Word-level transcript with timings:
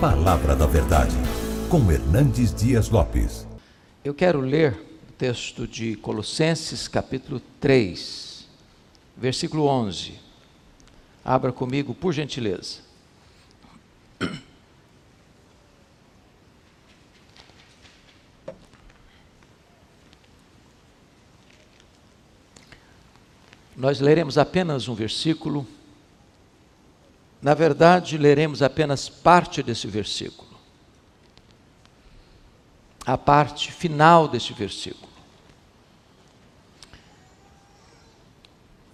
Palavra 0.00 0.54
da 0.54 0.64
Verdade, 0.64 1.16
com 1.68 1.90
Hernandes 1.90 2.54
Dias 2.54 2.88
Lopes. 2.88 3.44
Eu 4.04 4.14
quero 4.14 4.40
ler 4.40 4.74
o 5.08 5.12
texto 5.14 5.66
de 5.66 5.96
Colossenses, 5.96 6.86
capítulo 6.86 7.42
3, 7.58 8.46
versículo 9.16 9.64
11. 9.64 10.20
Abra 11.24 11.50
comigo, 11.50 11.96
por 11.96 12.12
gentileza. 12.12 12.78
Nós 23.76 23.98
leremos 23.98 24.38
apenas 24.38 24.86
um 24.86 24.94
versículo 24.94 25.66
na 27.40 27.54
verdade, 27.54 28.18
leremos 28.18 28.62
apenas 28.62 29.08
parte 29.08 29.62
desse 29.62 29.86
versículo. 29.86 30.48
A 33.06 33.16
parte 33.16 33.72
final 33.72 34.26
desse 34.26 34.52
versículo. 34.52 35.08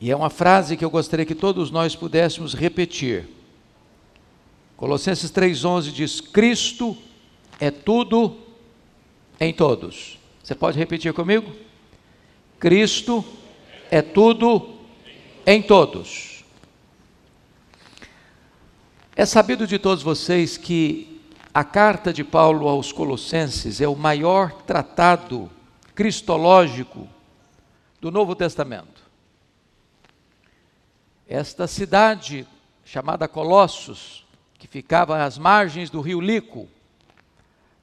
E 0.01 0.11
é 0.11 0.17
uma 0.17 0.29
frase 0.29 0.77
que 0.77 0.85
eu 0.85 0.91
gostaria 0.91 1.25
que 1.25 1.35
todos 1.35 1.71
nós 1.71 1.97
pudéssemos 1.97 2.53
repetir. 2.53 3.27
Colossenses 4.77 5.31
3,11 5.33 5.93
diz: 5.93 6.21
Cristo 6.21 6.97
é 7.59 7.71
tudo 7.71 8.37
em 9.41 9.53
todos. 9.53 10.19
Você 10.43 10.55
pode 10.55 10.79
repetir 10.79 11.13
comigo? 11.15 11.51
Cristo 12.61 13.25
é 13.91 14.03
tudo 14.03 14.75
em 15.47 15.63
todos. 15.63 16.34
É 19.17 19.25
sabido 19.25 19.65
de 19.65 19.79
todos 19.79 20.03
vocês 20.03 20.57
que 20.57 21.23
a 21.53 21.63
carta 21.63 22.13
de 22.13 22.25
Paulo 22.25 22.67
aos 22.67 22.91
Colossenses 22.91 23.81
é 23.81 23.87
o 23.87 23.95
maior 23.95 24.51
tratado 24.63 25.49
cristológico 25.95 27.09
do 28.01 28.11
Novo 28.11 28.35
Testamento. 28.35 29.03
Esta 31.29 31.69
cidade 31.69 32.45
chamada 32.85 33.29
Colossos, 33.29 34.27
que 34.59 34.67
ficava 34.67 35.23
às 35.23 35.39
margens 35.39 35.91
do 35.91 36.01
rio 36.01 36.21
Lico, 36.21 36.69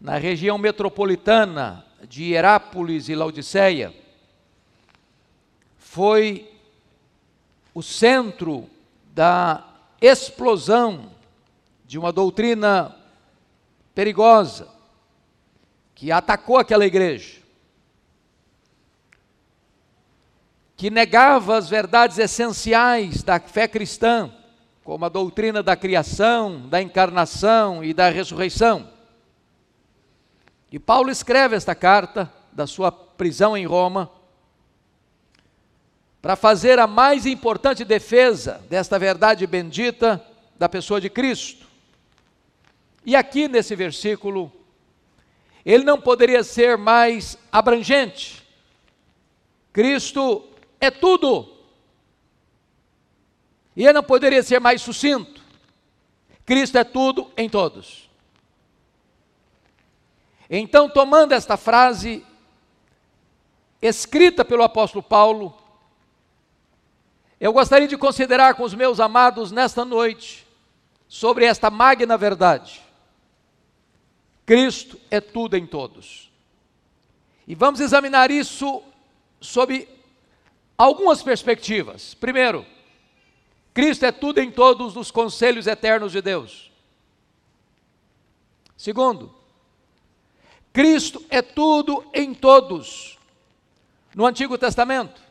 na 0.01 0.17
região 0.17 0.57
metropolitana 0.57 1.85
de 2.09 2.25
Hierápolis 2.25 3.07
e 3.07 3.15
Laodiceia, 3.15 3.95
foi 5.77 6.51
o 7.73 7.81
centro 7.81 8.69
da 9.13 9.65
explosão 10.01 11.20
de 11.91 11.99
uma 11.99 12.13
doutrina 12.13 12.95
perigosa 13.93 14.69
que 15.93 16.09
atacou 16.09 16.57
aquela 16.57 16.85
igreja, 16.85 17.41
que 20.77 20.89
negava 20.89 21.57
as 21.57 21.69
verdades 21.69 22.17
essenciais 22.17 23.23
da 23.23 23.41
fé 23.41 23.67
cristã, 23.67 24.33
como 24.85 25.03
a 25.03 25.09
doutrina 25.09 25.61
da 25.61 25.75
criação, 25.75 26.65
da 26.69 26.81
encarnação 26.81 27.83
e 27.83 27.93
da 27.93 28.07
ressurreição. 28.07 28.89
E 30.71 30.79
Paulo 30.79 31.11
escreve 31.11 31.57
esta 31.57 31.75
carta 31.75 32.31
da 32.53 32.65
sua 32.65 32.89
prisão 32.89 33.57
em 33.57 33.65
Roma 33.65 34.09
para 36.21 36.37
fazer 36.37 36.79
a 36.79 36.87
mais 36.87 37.25
importante 37.25 37.83
defesa 37.83 38.63
desta 38.69 38.97
verdade 38.97 39.45
bendita 39.45 40.25
da 40.57 40.69
pessoa 40.69 41.01
de 41.01 41.09
Cristo. 41.09 41.69
E 43.05 43.15
aqui 43.15 43.47
nesse 43.47 43.75
versículo, 43.75 44.51
ele 45.65 45.83
não 45.83 45.99
poderia 45.99 46.43
ser 46.43 46.77
mais 46.77 47.37
abrangente. 47.51 48.45
Cristo 49.73 50.47
é 50.79 50.91
tudo. 50.91 51.51
E 53.75 53.83
ele 53.83 53.93
não 53.93 54.03
poderia 54.03 54.43
ser 54.43 54.59
mais 54.59 54.81
sucinto. 54.81 55.41
Cristo 56.45 56.77
é 56.77 56.83
tudo 56.83 57.31
em 57.37 57.49
todos. 57.49 58.09
Então, 60.49 60.89
tomando 60.89 61.31
esta 61.31 61.55
frase, 61.55 62.25
escrita 63.81 64.43
pelo 64.43 64.63
apóstolo 64.63 65.01
Paulo, 65.01 65.57
eu 67.39 67.53
gostaria 67.53 67.87
de 67.87 67.97
considerar 67.97 68.55
com 68.55 68.63
os 68.63 68.73
meus 68.73 68.99
amados 68.99 69.51
nesta 69.51 69.85
noite 69.85 70.45
sobre 71.07 71.45
esta 71.45 71.69
magna 71.69 72.17
verdade. 72.17 72.90
Cristo 74.45 74.99
é 75.09 75.21
tudo 75.21 75.55
em 75.55 75.65
todos. 75.65 76.31
E 77.47 77.55
vamos 77.55 77.79
examinar 77.79 78.31
isso 78.31 78.83
sob 79.39 79.87
algumas 80.77 81.21
perspectivas. 81.21 82.13
Primeiro, 82.13 82.65
Cristo 83.73 84.05
é 84.05 84.11
tudo 84.11 84.39
em 84.39 84.51
todos 84.51 84.95
os 84.95 85.11
conselhos 85.11 85.67
eternos 85.67 86.11
de 86.11 86.21
Deus. 86.21 86.71
Segundo, 88.75 89.33
Cristo 90.73 91.23
é 91.29 91.41
tudo 91.41 92.05
em 92.13 92.33
todos 92.33 93.17
no 94.15 94.25
Antigo 94.25 94.57
Testamento. 94.57 95.21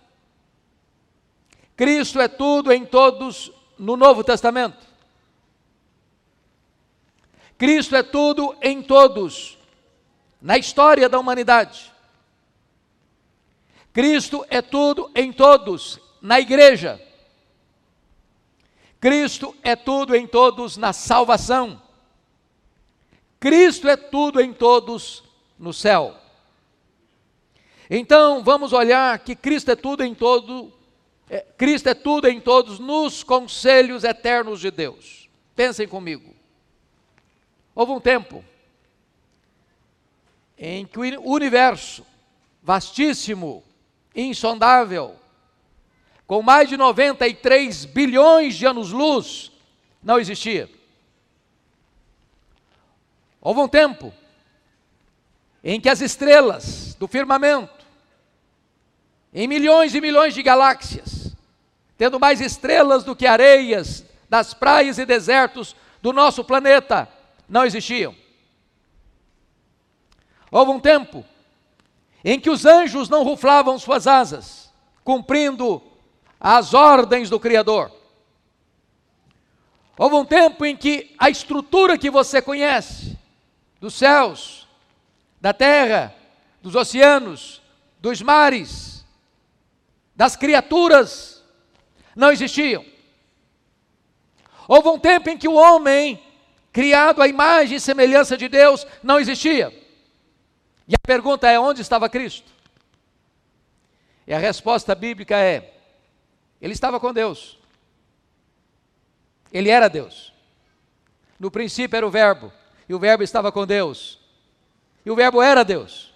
Cristo 1.77 2.21
é 2.21 2.29
tudo 2.29 2.73
em 2.73 2.85
todos 2.85 3.51
no 3.79 3.97
Novo 3.97 4.23
Testamento. 4.23 4.90
Cristo 7.61 7.95
é 7.95 8.03
tudo 8.03 8.57
em 8.63 8.83
todos, 8.83 9.59
na 10.41 10.57
história 10.57 11.11
da 11.11 11.19
humanidade. 11.19 11.93
Cristo 13.93 14.47
é 14.49 14.63
tudo 14.63 15.11
em 15.15 15.31
todos, 15.31 16.01
na 16.23 16.41
igreja. 16.41 16.99
Cristo 18.99 19.55
é 19.63 19.77
tudo 19.77 20.17
em 20.17 20.27
todos 20.27 20.79
na 20.79 20.95
salvação. 20.95 21.83
Cristo 23.39 23.91
é 23.91 23.97
tudo 23.97 24.41
em 24.41 24.55
todos 24.55 25.23
no 25.59 25.75
céu. 25.75 26.17
Então, 27.91 28.43
vamos 28.43 28.73
olhar 28.73 29.19
que 29.19 29.37
Cristo 29.37 29.71
é 29.71 29.77
tudo 29.77 30.03
em 30.03 30.15
todo, 30.15 30.73
é, 31.29 31.41
Cristo 31.59 31.91
é 31.91 31.95
tudo 31.95 32.27
em 32.27 32.41
todos 32.41 32.79
nos 32.79 33.23
conselhos 33.23 34.03
eternos 34.03 34.61
de 34.61 34.71
Deus. 34.71 35.29
Pensem 35.55 35.87
comigo. 35.87 36.40
Houve 37.75 37.93
um 37.93 38.01
tempo 38.01 38.45
em 40.59 40.85
que 40.85 40.99
o 40.99 41.33
universo, 41.33 42.05
vastíssimo, 42.63 43.65
insondável, 44.15 45.17
com 46.27 46.43
mais 46.43 46.69
de 46.69 46.77
93 46.77 47.87
bilhões 47.87 48.55
de 48.55 48.67
anos-luz, 48.67 49.51
não 50.03 50.19
existia. 50.19 50.71
Houve 53.41 53.61
um 53.61 53.69
tempo 53.69 54.13
em 55.65 55.81
que 55.81 55.89
as 55.89 56.01
estrelas 56.01 56.95
do 56.95 57.09
firmamento, 57.09 57.87
em 59.33 59.49
milhões 59.49 59.95
e 59.95 60.01
milhões 60.01 60.35
de 60.35 60.43
galáxias, 60.43 61.35
tendo 61.97 62.21
mais 62.21 62.41
estrelas 62.41 63.05
do 63.05 63.17
que 63.17 63.27
areias 63.27 64.05
das 64.29 64.55
praias 64.55 64.99
e 64.99 65.07
desertos 65.07 65.75
do 66.01 66.13
nosso 66.13 66.45
planeta, 66.45 67.09
não 67.51 67.65
existiam. 67.65 68.15
Houve 70.53 70.71
um 70.71 70.81
tempo 70.81 71.25
em 72.25 72.39
que 72.39 72.49
os 72.49 72.65
anjos 72.65 73.09
não 73.09 73.25
ruflavam 73.25 73.79
suas 73.79 74.07
asas, 74.07 74.73
cumprindo 75.03 75.83
as 76.39 76.73
ordens 76.73 77.29
do 77.29 77.41
Criador. 77.41 77.91
Houve 79.99 80.15
um 80.15 80.25
tempo 80.25 80.65
em 80.65 80.77
que 80.77 81.15
a 81.19 81.29
estrutura 81.29 81.99
que 81.99 82.09
você 82.09 82.41
conhece, 82.41 83.19
dos 83.81 83.95
céus, 83.95 84.69
da 85.41 85.53
terra, 85.53 86.15
dos 86.63 86.75
oceanos, 86.75 87.61
dos 87.99 88.23
mares, 88.23 89.05
das 90.15 90.37
criaturas, 90.37 91.45
não 92.15 92.31
existiam. 92.31 92.85
Houve 94.69 94.89
um 94.89 94.99
tempo 94.99 95.29
em 95.31 95.37
que 95.37 95.49
o 95.49 95.55
homem 95.55 96.23
criado 96.73 97.23
à 97.23 97.29
imagem 97.29 97.77
e 97.77 97.81
semelhança 97.81 98.37
de 98.37 98.49
Deus, 98.49 98.87
não 99.03 99.19
existia. 99.19 99.73
E 100.87 100.95
a 100.95 101.07
pergunta 101.07 101.49
é: 101.49 101.59
onde 101.59 101.81
estava 101.81 102.09
Cristo? 102.09 102.51
E 104.27 104.35
a 104.35 104.39
resposta 104.39 104.95
bíblica 104.95 105.37
é: 105.37 105.73
ele 106.61 106.73
estava 106.73 107.01
com 107.01 107.13
Deus. 107.13 107.59
Ele 109.53 109.71
era 109.71 109.89
Deus. 109.89 110.33
No 111.39 111.51
princípio 111.51 111.97
era 111.97 112.07
o 112.07 112.11
Verbo, 112.11 112.53
e 112.89 112.95
o 112.95 112.99
Verbo 112.99 113.23
estava 113.23 113.51
com 113.51 113.67
Deus. 113.67 114.19
E 115.05 115.11
o 115.11 115.17
Verbo 115.17 115.41
era 115.41 115.65
Deus. 115.65 116.13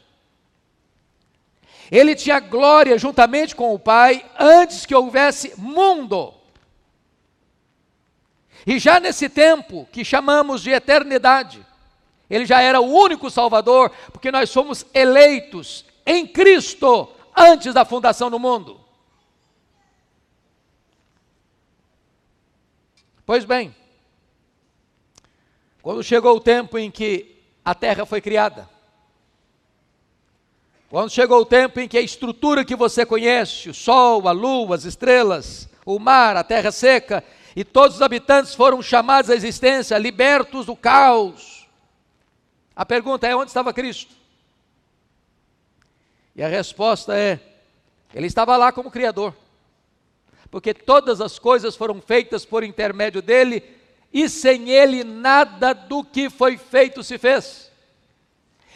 Ele 1.90 2.14
tinha 2.14 2.40
glória 2.40 2.98
juntamente 2.98 3.54
com 3.54 3.74
o 3.74 3.78
Pai 3.78 4.24
antes 4.38 4.86
que 4.86 4.94
houvesse 4.94 5.58
mundo. 5.58 6.34
E 8.66 8.78
já 8.78 8.98
nesse 8.98 9.28
tempo 9.28 9.86
que 9.92 10.04
chamamos 10.04 10.62
de 10.62 10.70
eternidade, 10.70 11.64
ele 12.30 12.46
já 12.46 12.60
era 12.60 12.80
o 12.80 12.90
único 12.90 13.30
Salvador, 13.30 13.90
porque 14.12 14.32
nós 14.32 14.48
somos 14.48 14.86
eleitos 14.94 15.84
em 16.06 16.26
Cristo 16.26 17.08
antes 17.36 17.74
da 17.74 17.84
fundação 17.84 18.30
do 18.30 18.38
mundo. 18.38 18.80
Pois 23.26 23.44
bem, 23.44 23.74
quando 25.82 26.02
chegou 26.02 26.36
o 26.36 26.40
tempo 26.40 26.78
em 26.78 26.90
que 26.90 27.42
a 27.64 27.74
terra 27.74 28.06
foi 28.06 28.20
criada, 28.20 28.68
quando 30.88 31.10
chegou 31.10 31.40
o 31.40 31.46
tempo 31.46 31.80
em 31.80 31.88
que 31.88 31.98
a 31.98 32.02
estrutura 32.02 32.64
que 32.64 32.76
você 32.76 33.04
conhece, 33.04 33.68
o 33.68 33.74
sol, 33.74 34.28
a 34.28 34.32
lua, 34.32 34.76
as 34.76 34.84
estrelas, 34.84 35.68
o 35.84 35.98
mar, 35.98 36.36
a 36.36 36.44
terra 36.44 36.70
seca, 36.70 37.24
e 37.56 37.64
todos 37.64 37.96
os 37.96 38.02
habitantes 38.02 38.54
foram 38.54 38.82
chamados 38.82 39.30
à 39.30 39.34
existência, 39.34 39.96
libertos 39.96 40.66
do 40.66 40.74
caos. 40.74 41.68
A 42.74 42.84
pergunta 42.84 43.26
é: 43.26 43.36
onde 43.36 43.50
estava 43.50 43.72
Cristo? 43.72 44.14
E 46.34 46.42
a 46.42 46.48
resposta 46.48 47.16
é: 47.16 47.38
ele 48.12 48.26
estava 48.26 48.56
lá 48.56 48.72
como 48.72 48.90
Criador, 48.90 49.34
porque 50.50 50.74
todas 50.74 51.20
as 51.20 51.38
coisas 51.38 51.76
foram 51.76 52.00
feitas 52.00 52.44
por 52.44 52.64
intermédio 52.64 53.22
dele, 53.22 53.62
e 54.12 54.28
sem 54.28 54.70
ele 54.70 55.04
nada 55.04 55.72
do 55.72 56.02
que 56.02 56.28
foi 56.28 56.56
feito 56.56 57.04
se 57.04 57.18
fez. 57.18 57.70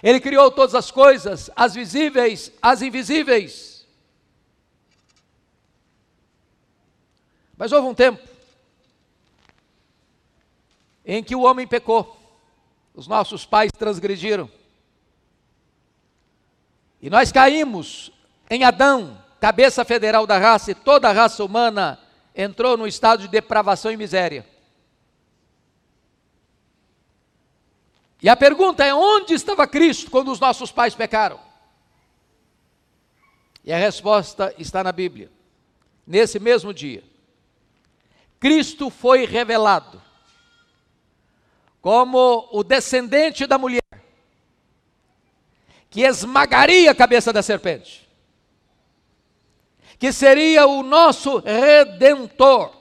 Ele 0.01 0.21
criou 0.21 0.53
todas 0.53 0.77
as 0.77 0.93
coisas, 0.93 1.51
as 1.57 1.75
visíveis, 1.75 2.53
as 2.63 2.81
invisíveis. 2.81 3.85
Mas 7.57 7.73
houve 7.73 7.89
um 7.89 7.95
tempo 7.95 8.38
em 11.09 11.25
que 11.25 11.35
o 11.35 11.41
homem 11.41 11.67
pecou, 11.67 12.21
os 12.95 13.07
nossos 13.07 13.47
pais 13.47 13.73
transgrediram. 13.73 14.51
E 17.01 17.09
nós 17.09 17.33
caímos 17.33 18.13
em 18.51 18.63
Adão, 18.63 19.19
cabeça 19.41 19.87
federal 19.87 20.27
da 20.27 20.37
raça, 20.37 20.71
e 20.71 20.75
toda 20.75 21.09
a 21.09 21.13
raça 21.13 21.43
humana 21.43 21.99
entrou 22.35 22.77
num 22.77 22.87
estado 22.87 23.23
de 23.23 23.29
depravação 23.29 23.91
e 23.91 23.97
miséria. 23.97 24.47
E 28.21 28.29
a 28.29 28.37
pergunta 28.37 28.85
é: 28.85 28.93
onde 28.93 29.33
estava 29.33 29.67
Cristo 29.67 30.11
quando 30.11 30.31
os 30.31 30.41
nossos 30.41 30.71
pais 30.71 30.95
pecaram? 30.95 31.41
E 33.65 33.73
a 33.73 33.79
resposta 33.79 34.55
está 34.59 34.85
na 34.85 34.93
Bíblia. 34.93 35.31
Nesse 36.07 36.39
mesmo 36.39 36.75
dia, 36.75 37.03
Cristo 38.39 38.91
foi 38.91 39.25
revelado 39.25 40.08
como 41.81 42.49
o 42.53 42.63
descendente 42.63 43.47
da 43.47 43.57
mulher 43.57 43.83
que 45.91 46.03
esmagaria 46.03 46.91
a 46.91 46.95
cabeça 46.95 47.33
da 47.33 47.43
serpente, 47.43 48.09
que 49.99 50.13
seria 50.13 50.67
o 50.67 50.83
nosso 50.83 51.39
redentor. 51.39 52.77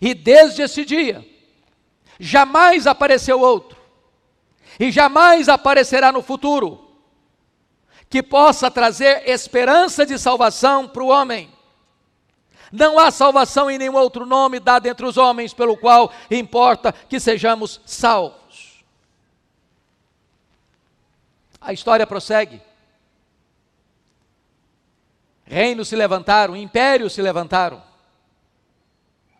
E 0.00 0.12
desde 0.12 0.62
esse 0.62 0.84
dia, 0.84 1.26
jamais 2.20 2.86
apareceu 2.86 3.40
outro, 3.40 3.78
e 4.78 4.90
jamais 4.90 5.48
aparecerá 5.48 6.12
no 6.12 6.20
futuro, 6.20 6.86
que 8.10 8.22
possa 8.22 8.70
trazer 8.70 9.28
esperança 9.28 10.04
de 10.04 10.18
salvação 10.18 10.86
para 10.86 11.02
o 11.02 11.08
homem. 11.08 11.55
Não 12.72 12.98
há 12.98 13.10
salvação 13.10 13.70
em 13.70 13.78
nenhum 13.78 13.94
outro 13.94 14.26
nome 14.26 14.58
dado 14.58 14.86
entre 14.86 15.06
os 15.06 15.16
homens, 15.16 15.54
pelo 15.54 15.76
qual 15.76 16.12
importa 16.30 16.92
que 16.92 17.20
sejamos 17.20 17.80
salvos. 17.84 18.84
A 21.60 21.72
história 21.72 22.06
prossegue. 22.06 22.62
Reinos 25.44 25.88
se 25.88 25.96
levantaram, 25.96 26.56
impérios 26.56 27.12
se 27.12 27.22
levantaram. 27.22 27.82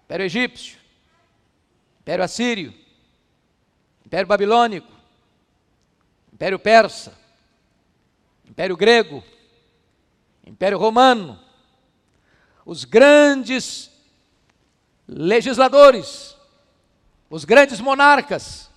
Império 0.05 0.25
egípcio, 0.25 0.79
Império 2.01 2.25
assírio, 2.25 2.73
Império 4.05 4.27
babilônico, 4.27 4.93
Império 6.33 6.61
persa, 6.61 7.13
Império 8.45 8.77
grego, 8.77 9.25
Império 10.47 10.79
romano, 10.79 11.41
os 12.67 12.85
grandes 12.85 13.93
legisladores, 15.07 16.37
os 17.31 17.45
grandes 17.45 17.81
monarcas, 17.81 18.69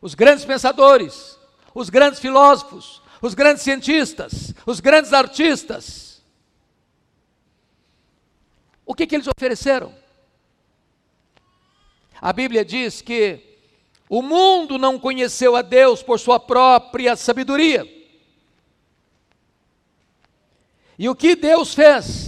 os 0.00 0.14
grandes 0.14 0.46
pensadores, 0.46 1.38
os 1.74 1.90
grandes 1.90 2.18
filósofos, 2.18 3.02
os 3.20 3.34
grandes 3.34 3.62
cientistas, 3.62 4.54
os 4.64 4.80
grandes 4.80 5.12
artistas. 5.12 6.22
O 8.86 8.94
que, 8.94 9.06
que 9.06 9.14
eles 9.14 9.28
ofereceram? 9.28 9.94
A 12.18 12.32
Bíblia 12.32 12.64
diz 12.64 13.02
que 13.02 13.58
o 14.08 14.22
mundo 14.22 14.78
não 14.78 14.98
conheceu 14.98 15.54
a 15.56 15.60
Deus 15.60 16.02
por 16.02 16.18
sua 16.18 16.40
própria 16.40 17.14
sabedoria. 17.14 17.86
E 20.98 21.06
o 21.06 21.14
que 21.14 21.36
Deus 21.36 21.74
fez? 21.74 22.25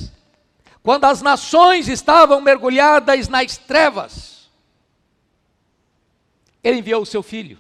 Quando 0.82 1.04
as 1.04 1.22
nações 1.22 1.88
estavam 1.88 2.40
mergulhadas 2.40 3.28
nas 3.28 3.56
trevas, 3.56 4.48
Ele 6.62 6.78
enviou 6.78 7.02
o 7.02 7.06
seu 7.06 7.22
filho 7.22 7.58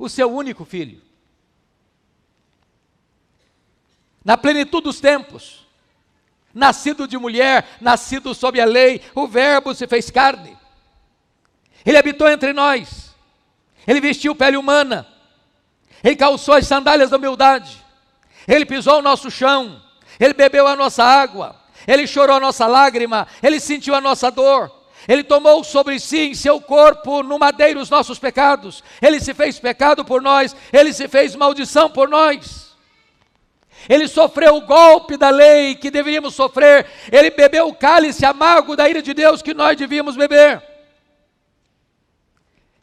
o 0.00 0.08
seu 0.08 0.32
único 0.32 0.64
filho. 0.64 1.00
Na 4.24 4.36
plenitude 4.36 4.84
dos 4.84 4.98
tempos, 4.98 5.66
nascido 6.54 7.06
de 7.06 7.18
mulher, 7.18 7.76
nascido 7.80 8.34
sob 8.34 8.58
a 8.58 8.64
lei, 8.64 9.02
o 9.14 9.28
Verbo 9.28 9.74
se 9.74 9.86
fez 9.86 10.10
carne. 10.10 10.56
Ele 11.84 11.98
habitou 11.98 12.28
entre 12.28 12.54
nós. 12.54 13.14
Ele 13.86 14.00
vestiu 14.00 14.34
pele 14.34 14.56
humana. 14.56 15.06
Ele 16.02 16.16
calçou 16.16 16.54
as 16.54 16.66
sandálias 16.66 17.10
da 17.10 17.18
humildade. 17.18 17.78
Ele 18.48 18.64
pisou 18.64 18.98
o 18.98 19.02
nosso 19.02 19.30
chão. 19.30 19.82
Ele 20.20 20.34
bebeu 20.34 20.66
a 20.66 20.76
nossa 20.76 21.02
água. 21.02 21.56
Ele 21.88 22.06
chorou 22.06 22.36
a 22.36 22.40
nossa 22.40 22.66
lágrima. 22.66 23.26
Ele 23.42 23.58
sentiu 23.58 23.94
a 23.94 24.00
nossa 24.00 24.30
dor. 24.30 24.70
Ele 25.08 25.24
tomou 25.24 25.64
sobre 25.64 25.98
si 25.98 26.18
em 26.18 26.34
seu 26.34 26.60
corpo 26.60 27.22
no 27.22 27.38
madeiro 27.38 27.80
os 27.80 27.88
nossos 27.88 28.18
pecados. 28.18 28.84
Ele 29.00 29.18
se 29.18 29.32
fez 29.32 29.58
pecado 29.58 30.04
por 30.04 30.20
nós, 30.20 30.54
ele 30.70 30.92
se 30.92 31.08
fez 31.08 31.34
maldição 31.34 31.88
por 31.88 32.06
nós. 32.06 32.76
Ele 33.88 34.06
sofreu 34.06 34.56
o 34.56 34.60
golpe 34.60 35.16
da 35.16 35.30
lei 35.30 35.74
que 35.74 35.90
deveríamos 35.90 36.34
sofrer. 36.34 36.86
Ele 37.10 37.30
bebeu 37.30 37.68
o 37.68 37.74
cálice 37.74 38.26
amargo 38.26 38.76
da 38.76 38.86
ira 38.88 39.00
de 39.00 39.14
Deus 39.14 39.40
que 39.40 39.54
nós 39.54 39.74
devíamos 39.74 40.16
beber. 40.16 40.62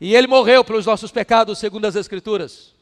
E 0.01 0.15
ele 0.15 0.25
morreu 0.25 0.63
pelos 0.63 0.87
nossos 0.87 1.11
pecados, 1.11 1.59
segundo 1.59 1.85
as 1.85 1.95
Escrituras. 1.95 2.73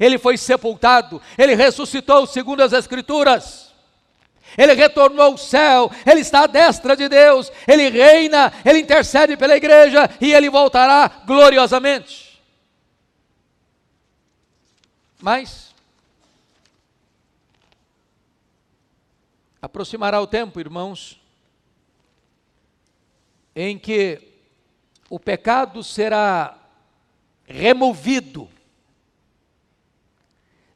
Ele 0.00 0.18
foi 0.18 0.36
sepultado, 0.36 1.22
ele 1.38 1.54
ressuscitou, 1.54 2.26
segundo 2.26 2.60
as 2.60 2.72
Escrituras 2.72 3.63
ele 4.56 4.74
retornou 4.74 5.24
ao 5.24 5.38
céu, 5.38 5.90
ele 6.06 6.20
está 6.20 6.44
à 6.44 6.46
destra 6.46 6.96
de 6.96 7.08
Deus, 7.08 7.50
ele 7.66 7.88
reina, 7.88 8.52
ele 8.64 8.80
intercede 8.80 9.36
pela 9.36 9.56
igreja 9.56 10.08
e 10.20 10.32
ele 10.32 10.48
voltará 10.48 11.22
gloriosamente. 11.26 12.40
Mas 15.20 15.74
aproximará 19.60 20.20
o 20.20 20.26
tempo, 20.26 20.60
irmãos, 20.60 21.20
em 23.56 23.78
que 23.78 24.20
o 25.08 25.18
pecado 25.18 25.82
será 25.82 26.58
removido 27.46 28.48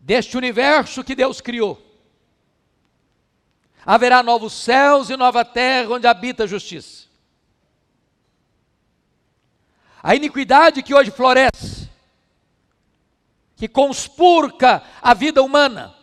deste 0.00 0.36
universo 0.36 1.04
que 1.04 1.14
Deus 1.14 1.40
criou 1.40 1.87
haverá 3.90 4.22
novos 4.22 4.52
céus 4.52 5.08
e 5.08 5.16
nova 5.16 5.46
terra 5.46 5.94
onde 5.94 6.06
habita 6.06 6.44
a 6.44 6.46
justiça. 6.46 7.06
A 10.02 10.14
iniquidade 10.14 10.82
que 10.82 10.92
hoje 10.92 11.10
floresce, 11.10 11.88
que 13.56 13.66
conspurca 13.66 14.82
a 15.00 15.14
vida 15.14 15.42
humana, 15.42 15.94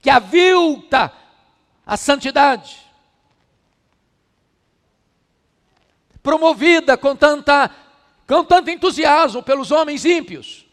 que 0.00 0.08
avilta 0.08 1.12
a 1.84 1.96
santidade, 1.96 2.78
promovida 6.22 6.96
com, 6.96 7.16
tanta, 7.16 7.74
com 8.24 8.44
tanto 8.44 8.70
entusiasmo 8.70 9.42
pelos 9.42 9.72
homens 9.72 10.04
ímpios. 10.04 10.64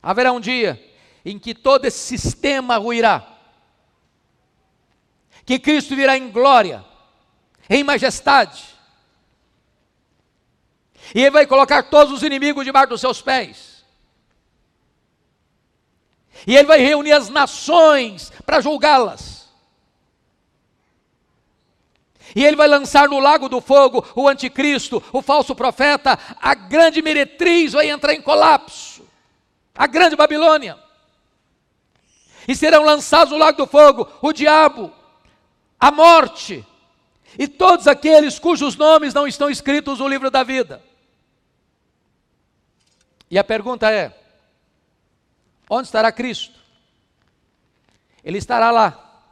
Haverá 0.00 0.30
um 0.30 0.38
dia 0.38 0.80
em 1.24 1.36
que 1.36 1.52
todo 1.52 1.84
esse 1.86 1.98
sistema 1.98 2.76
ruirá 2.76 3.33
que 5.44 5.58
Cristo 5.58 5.94
virá 5.94 6.16
em 6.16 6.30
glória, 6.30 6.84
em 7.68 7.84
majestade. 7.84 8.74
E 11.14 11.20
ele 11.20 11.30
vai 11.30 11.46
colocar 11.46 11.82
todos 11.84 12.12
os 12.12 12.22
inimigos 12.22 12.64
debaixo 12.64 12.90
dos 12.90 13.00
seus 13.00 13.20
pés. 13.20 13.84
E 16.46 16.56
ele 16.56 16.66
vai 16.66 16.78
reunir 16.78 17.12
as 17.12 17.28
nações 17.28 18.32
para 18.44 18.60
julgá-las. 18.60 19.44
E 22.34 22.44
ele 22.44 22.56
vai 22.56 22.66
lançar 22.66 23.08
no 23.08 23.18
lago 23.18 23.48
do 23.48 23.60
fogo 23.60 24.04
o 24.16 24.28
anticristo, 24.28 25.02
o 25.12 25.22
falso 25.22 25.54
profeta, 25.54 26.18
a 26.40 26.54
grande 26.54 27.00
meretriz 27.00 27.72
vai 27.72 27.88
entrar 27.88 28.12
em 28.12 28.20
colapso. 28.20 29.06
A 29.74 29.86
grande 29.86 30.16
Babilônia. 30.16 30.78
E 32.46 32.54
serão 32.54 32.82
lançados 32.82 33.32
no 33.32 33.38
lago 33.38 33.56
do 33.56 33.66
fogo 33.66 34.08
o 34.20 34.32
diabo, 34.32 34.92
a 35.78 35.90
morte, 35.90 36.64
e 37.38 37.48
todos 37.48 37.86
aqueles 37.86 38.38
cujos 38.38 38.76
nomes 38.76 39.14
não 39.14 39.26
estão 39.26 39.48
escritos 39.48 39.98
no 39.98 40.08
livro 40.08 40.30
da 40.30 40.42
vida. 40.42 40.82
E 43.30 43.38
a 43.38 43.44
pergunta 43.44 43.90
é: 43.90 44.16
onde 45.68 45.88
estará 45.88 46.12
Cristo? 46.12 46.58
Ele 48.22 48.38
estará 48.38 48.70
lá, 48.70 49.22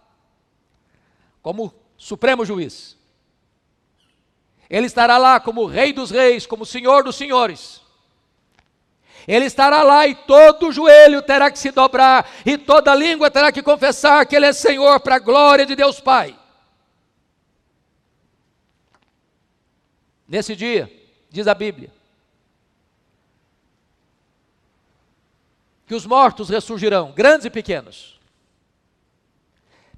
como 1.42 1.72
Supremo 1.96 2.44
Juiz. 2.44 2.96
Ele 4.68 4.86
estará 4.86 5.18
lá 5.18 5.38
como 5.38 5.66
Rei 5.66 5.92
dos 5.92 6.10
Reis, 6.10 6.46
como 6.46 6.64
Senhor 6.64 7.04
dos 7.04 7.16
Senhores. 7.16 7.81
Ele 9.26 9.46
estará 9.46 9.82
lá 9.82 10.06
e 10.06 10.14
todo 10.14 10.72
joelho 10.72 11.22
terá 11.22 11.50
que 11.50 11.58
se 11.58 11.70
dobrar, 11.70 12.28
e 12.44 12.58
toda 12.58 12.94
língua 12.94 13.30
terá 13.30 13.52
que 13.52 13.62
confessar 13.62 14.26
que 14.26 14.34
Ele 14.34 14.46
é 14.46 14.52
Senhor 14.52 15.00
para 15.00 15.16
a 15.16 15.20
glória 15.20 15.64
de 15.64 15.76
Deus 15.76 16.00
Pai. 16.00 16.38
Nesse 20.26 20.56
dia, 20.56 20.90
diz 21.30 21.46
a 21.46 21.54
Bíblia, 21.54 21.92
que 25.86 25.94
os 25.94 26.06
mortos 26.06 26.48
ressurgirão, 26.48 27.12
grandes 27.12 27.44
e 27.44 27.50
pequenos. 27.50 28.18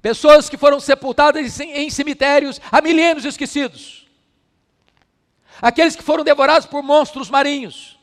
Pessoas 0.01 0.49
que 0.49 0.57
foram 0.57 0.79
sepultadas 0.79 1.59
em 1.59 1.89
cemitérios 1.89 2.59
há 2.71 2.81
milênios 2.81 3.25
esquecidos. 3.25 4.05
Aqueles 5.61 5.95
que 5.95 6.03
foram 6.03 6.23
devorados 6.23 6.67
por 6.67 6.83
monstros 6.83 7.29
marinhos. 7.29 7.94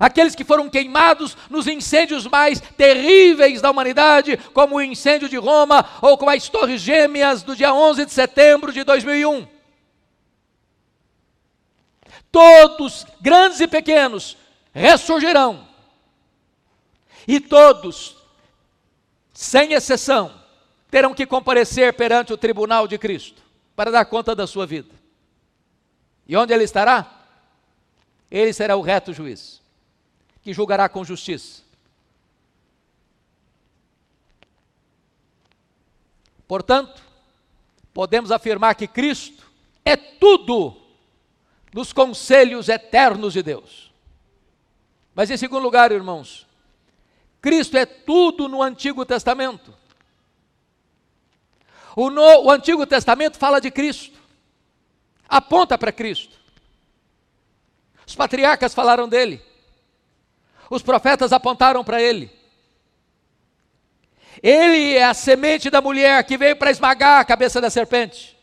Aqueles 0.00 0.34
que 0.34 0.44
foram 0.44 0.70
queimados 0.70 1.36
nos 1.50 1.66
incêndios 1.66 2.26
mais 2.26 2.58
terríveis 2.58 3.60
da 3.60 3.70
humanidade, 3.70 4.38
como 4.54 4.76
o 4.76 4.82
incêndio 4.82 5.28
de 5.28 5.36
Roma 5.36 5.86
ou 6.00 6.16
como 6.16 6.30
as 6.30 6.48
Torres 6.48 6.80
Gêmeas 6.80 7.42
do 7.42 7.54
dia 7.54 7.74
11 7.74 8.06
de 8.06 8.12
setembro 8.12 8.72
de 8.72 8.82
2001. 8.82 9.46
Todos, 12.32 13.06
grandes 13.20 13.60
e 13.60 13.68
pequenos, 13.68 14.38
ressurgirão 14.72 15.68
e 17.28 17.38
todos, 17.38 18.16
sem 19.34 19.74
exceção, 19.74 20.32
terão 20.90 21.14
que 21.14 21.26
comparecer 21.26 21.92
perante 21.94 22.32
o 22.32 22.36
tribunal 22.38 22.88
de 22.88 22.98
Cristo 22.98 23.42
para 23.76 23.90
dar 23.90 24.04
conta 24.06 24.34
da 24.34 24.46
sua 24.46 24.66
vida. 24.66 24.94
E 26.26 26.36
onde 26.36 26.52
ele 26.52 26.64
estará? 26.64 27.18
Ele 28.30 28.52
será 28.52 28.76
o 28.76 28.80
reto 28.80 29.12
juiz, 29.12 29.60
que 30.42 30.52
julgará 30.52 30.88
com 30.88 31.04
justiça. 31.04 31.62
Portanto, 36.46 37.02
podemos 37.92 38.32
afirmar 38.32 38.74
que 38.74 38.88
Cristo 38.88 39.46
é 39.84 39.96
tudo 39.96 40.76
nos 41.72 41.92
conselhos 41.92 42.68
eternos 42.68 43.32
de 43.32 43.42
Deus. 43.42 43.92
Mas 45.14 45.30
em 45.30 45.36
segundo 45.36 45.62
lugar, 45.62 45.92
irmãos, 45.92 46.46
Cristo 47.40 47.76
é 47.76 47.86
tudo 47.86 48.48
no 48.48 48.62
Antigo 48.62 49.04
Testamento. 49.04 49.74
O, 51.94 52.10
no, 52.10 52.44
o 52.44 52.50
Antigo 52.50 52.86
Testamento 52.86 53.38
fala 53.38 53.60
de 53.60 53.70
Cristo, 53.70 54.18
aponta 55.28 55.76
para 55.76 55.92
Cristo. 55.92 56.38
Os 58.06 58.14
patriarcas 58.14 58.74
falaram 58.74 59.08
dele, 59.08 59.42
os 60.70 60.82
profetas 60.82 61.32
apontaram 61.32 61.84
para 61.84 62.00
ele. 62.00 62.30
Ele 64.42 64.96
é 64.96 65.04
a 65.04 65.12
semente 65.12 65.68
da 65.68 65.82
mulher 65.82 66.24
que 66.24 66.38
veio 66.38 66.56
para 66.56 66.70
esmagar 66.70 67.20
a 67.20 67.24
cabeça 67.24 67.60
da 67.60 67.68
serpente. 67.68 68.38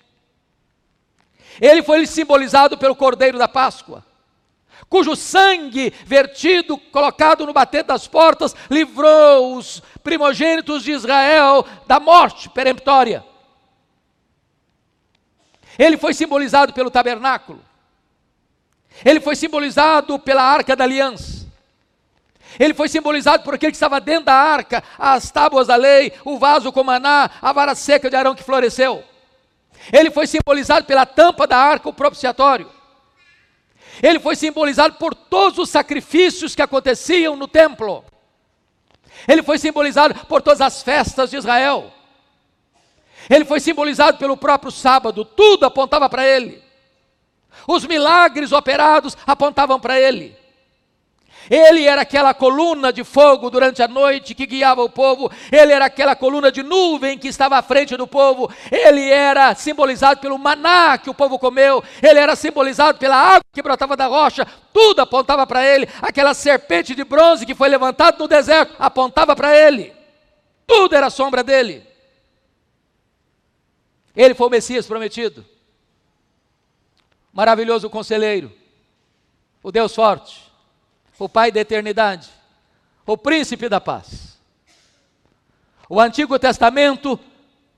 Ele 1.60 1.81
foi 1.81 2.05
simbolizado 2.05 2.77
pelo 2.77 2.96
cordeiro 2.96 3.39
da 3.39 3.48
Páscoa 3.48 4.05
cujo 4.89 5.15
sangue 5.15 5.93
vertido, 6.05 6.77
colocado 6.77 7.46
no 7.46 7.53
batente 7.53 7.88
das 7.88 8.07
portas, 8.07 8.55
livrou 8.69 9.57
os 9.57 9.81
primogênitos 10.03 10.84
de 10.84 10.91
Israel 10.91 11.65
da 11.86 12.00
morte 12.00 12.50
peremptória. 12.50 13.24
Ele 15.77 15.98
foi 15.98 16.13
simbolizado 16.13 16.74
pelo 16.74 16.89
tabernáculo. 16.89 17.63
Ele 19.05 19.19
foi 19.19 19.36
simbolizado 19.36 20.17
pela 20.17 20.41
arca 20.41 20.75
da 20.75 20.84
aliança. 20.84 21.37
Ele 22.60 22.74
foi 22.74 22.88
simbolizado 22.89 23.44
por 23.44 23.54
aquele 23.54 23.72
que 23.72 23.75
estava 23.75 24.00
dentro 24.00 24.25
da 24.25 24.34
arca, 24.34 24.84
as 24.98 25.30
tábuas 25.30 25.68
da 25.68 25.75
lei, 25.75 26.13
o 26.24 26.39
vaso 26.39 26.72
com 26.72 26.84
maná, 26.84 27.30
a 27.42 27.51
vara 27.51 27.75
seca 27.75 28.10
de 28.10 28.16
Arão 28.16 28.36
que 28.36 28.44
floresceu. 28.44 29.04
Ele 29.92 30.10
foi 30.10 30.27
simbolizado 30.27 30.86
pela 30.86 31.06
tampa 31.06 31.46
da 31.46 31.58
arca, 31.58 31.89
o 31.89 31.94
propiciatório. 31.94 32.70
Ele 34.01 34.20
foi 34.20 34.36
simbolizado 34.36 34.96
por 34.96 35.13
todos 35.13 35.58
os 35.60 35.70
sacrifícios 35.70 36.56
que 36.56 36.62
aconteciam 36.62 37.36
no 37.36 37.48
templo. 37.48 38.04
Ele 39.27 39.42
foi 39.44 39.58
simbolizado 39.58 40.13
por 40.25 40.42
todas 40.42 40.62
as 40.62 40.82
festas 40.84 41.32
de 41.32 41.38
Israel. 41.38 41.92
Ele 43.30 43.46
foi 43.46 43.60
simbolizado 43.60 44.18
pelo 44.18 44.38
próprio 44.38 44.72
sábado, 44.72 45.25
tudo 45.25 45.66
apontava 45.66 46.10
para 46.10 46.25
ele. 46.25 46.63
Os 47.68 47.86
milagres 47.86 48.51
operados 48.51 49.18
apontavam 49.25 49.80
para 49.80 50.00
ele. 50.00 50.38
Ele 51.50 51.86
era 51.86 52.01
aquela 52.01 52.34
coluna 52.34 52.92
de 52.92 53.04
fogo 53.04 53.50
durante 53.50 53.82
a 53.82 53.88
noite 53.88 54.36
que 54.36 54.46
guiava 54.46 54.84
o 54.84 54.89
povo, 54.89 55.32
ele 55.51 55.72
era 55.72 55.86
aquela 55.86 56.16
coluna 56.16 56.51
de 56.51 56.62
nuvem 56.62 57.18
que 57.18 57.27
estava 57.27 57.58
à 57.58 57.62
frente 57.62 57.96
do 57.96 58.08
povo, 58.08 58.51
ele 58.72 59.10
era 59.10 59.56
simbolizado 59.56 60.20
pelo 60.20 60.38
maná 60.38 60.98
que 60.98 61.10
o 61.10 61.13
povo 61.13 61.39
comeu, 61.39 61.84
ele 62.01 62.20
era 62.20 62.36
simbolizado 62.36 62.98
pela 62.98 63.16
água 63.16 63.42
que 63.54 63.62
brotava 63.62 63.96
da 63.96 64.08
rocha, 64.08 64.46
tudo 64.74 65.01
apontava 65.01 65.48
para 65.48 65.66
ele, 65.66 65.88
aquela 66.01 66.34
serpente 66.34 66.94
de 66.94 67.04
bronze 67.04 67.46
que 67.46 67.56
foi 67.56 67.70
levantada 67.70 68.18
no 68.18 68.27
deserto 68.27 68.75
apontava 68.77 69.36
para 69.36 69.56
ele, 69.56 69.94
tudo 70.66 70.96
era 70.96 71.10
sombra 71.10 71.44
dele. 71.44 71.86
Ele 74.16 74.34
foi 74.34 74.48
o 74.48 74.50
Messias 74.50 74.88
prometido, 74.88 75.46
maravilhoso 77.32 77.89
conselheiro, 77.89 78.51
o 79.63 79.72
Deus 79.72 79.94
forte 79.94 80.47
o 81.19 81.29
Pai 81.29 81.51
da 81.51 81.59
eternidade, 81.59 82.29
o 83.05 83.17
príncipe 83.17 83.69
da 83.69 83.81
paz. 83.81 84.38
O 85.89 86.00
Antigo 86.00 86.38
Testamento 86.38 87.19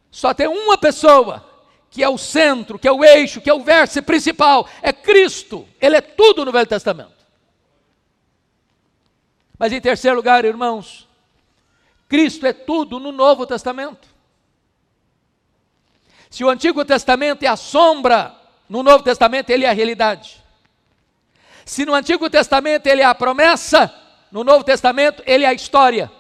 só 0.09 0.33
tem 0.33 0.47
uma 0.47 0.77
pessoa 0.77 1.47
que 1.91 2.03
é 2.03 2.09
o 2.09 2.17
centro, 2.17 2.77
que 2.77 2.87
é 2.87 2.91
o 2.91 3.03
eixo, 3.03 3.41
que 3.41 3.49
é 3.49 3.53
o 3.53 3.63
vértice 3.63 4.01
principal, 4.01 4.67
é 4.81 4.93
Cristo. 4.93 5.67
Ele 5.79 5.97
é 5.97 6.01
tudo 6.01 6.45
no 6.45 6.51
Velho 6.51 6.67
Testamento. 6.67 7.19
Mas 9.57 9.73
em 9.73 9.81
terceiro 9.81 10.15
lugar, 10.15 10.45
irmãos, 10.45 11.07
Cristo 12.07 12.45
é 12.45 12.53
tudo 12.53 12.99
no 12.99 13.11
Novo 13.11 13.45
Testamento. 13.45 14.07
Se 16.29 16.43
o 16.43 16.49
Antigo 16.49 16.85
Testamento 16.85 17.43
é 17.43 17.47
a 17.47 17.55
sombra, 17.55 18.35
no 18.67 18.83
Novo 18.83 19.03
Testamento 19.03 19.49
ele 19.49 19.65
é 19.65 19.69
a 19.69 19.73
realidade. 19.73 20.43
Se 21.69 21.85
no 21.85 21.93
Antigo 21.93 22.27
Testamento 22.31 22.87
ele 22.87 23.03
é 23.03 23.05
a 23.05 23.13
promessa, 23.13 23.93
no 24.31 24.43
Novo 24.43 24.63
Testamento 24.63 25.21
ele 25.23 25.45
é 25.45 25.47
a 25.47 25.53
história. 25.53 26.11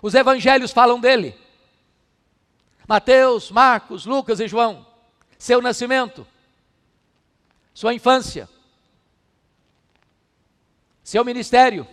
Os 0.00 0.14
evangelhos 0.14 0.72
falam 0.72 0.98
dele. 0.98 1.38
Mateus, 2.88 3.50
Marcos, 3.50 4.06
Lucas 4.06 4.40
e 4.40 4.48
João. 4.48 4.86
Seu 5.38 5.60
nascimento, 5.60 6.26
sua 7.74 7.92
infância, 7.92 8.48
seu 11.04 11.22
ministério, 11.22 11.86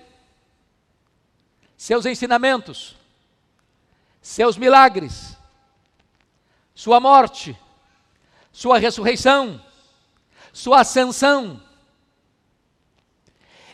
seus 1.75 2.05
ensinamentos, 2.05 2.95
seus 4.21 4.55
milagres, 4.55 5.35
sua 6.73 7.01
morte, 7.01 7.59
sua 8.53 8.77
ressurreição 8.77 9.61
sua 10.53 10.81
ascensão. 10.81 11.59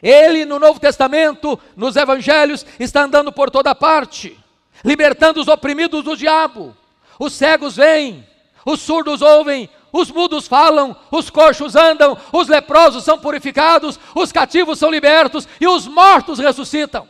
Ele, 0.01 0.45
no 0.45 0.57
Novo 0.57 0.79
Testamento, 0.79 1.59
nos 1.75 1.97
Evangelhos, 1.97 2.65
está 2.79 3.03
andando 3.03 3.33
por 3.33 3.51
toda 3.51 3.75
parte, 3.75 4.39
libertando 4.83 5.41
os 5.41 5.49
oprimidos 5.49 6.03
do 6.05 6.15
diabo. 6.15 6.75
Os 7.19 7.33
cegos 7.33 7.75
veem, 7.75 8.25
os 8.65 8.79
surdos 8.79 9.21
ouvem, 9.21 9.69
os 9.91 10.09
mudos 10.09 10.47
falam, 10.47 10.95
os 11.11 11.29
coxos 11.29 11.75
andam, 11.75 12.17
os 12.31 12.47
leprosos 12.47 13.03
são 13.03 13.19
purificados, 13.19 13.99
os 14.15 14.31
cativos 14.31 14.79
são 14.79 14.89
libertos 14.89 15.45
e 15.59 15.67
os 15.67 15.85
mortos 15.85 16.39
ressuscitam. 16.39 17.05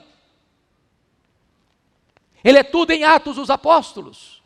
Ele 2.43 2.57
é 2.57 2.63
tudo 2.63 2.91
em 2.91 3.03
Atos 3.03 3.35
dos 3.35 3.51
Apóstolos 3.51 4.38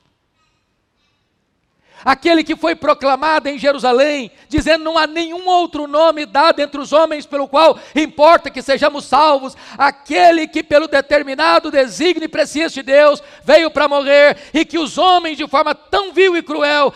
aquele 2.03 2.43
que 2.43 2.55
foi 2.55 2.75
proclamado 2.75 3.49
em 3.49 3.57
Jerusalém, 3.57 4.31
dizendo: 4.47 4.83
Não 4.83 4.97
há 4.97 5.07
nenhum 5.07 5.47
outro 5.47 5.87
nome 5.87 6.25
dado 6.25 6.59
entre 6.59 6.79
os 6.79 6.91
homens 6.91 7.25
pelo 7.25 7.47
qual 7.47 7.77
importa 7.95 8.49
que 8.49 8.61
sejamos 8.61 9.05
salvos, 9.05 9.55
aquele 9.77 10.47
que, 10.47 10.63
pelo 10.63 10.87
determinado 10.87 11.71
desígnio 11.71 12.25
e 12.25 12.29
presciência 12.29 12.83
de 12.83 12.91
Deus, 12.91 13.21
veio 13.43 13.71
para 13.71 13.87
morrer 13.87 14.37
e 14.53 14.65
que 14.65 14.77
os 14.77 14.97
homens, 14.97 15.37
de 15.37 15.47
forma 15.47 15.73
tão 15.73 16.13
vil 16.13 16.35
e 16.35 16.43
cruel, 16.43 16.93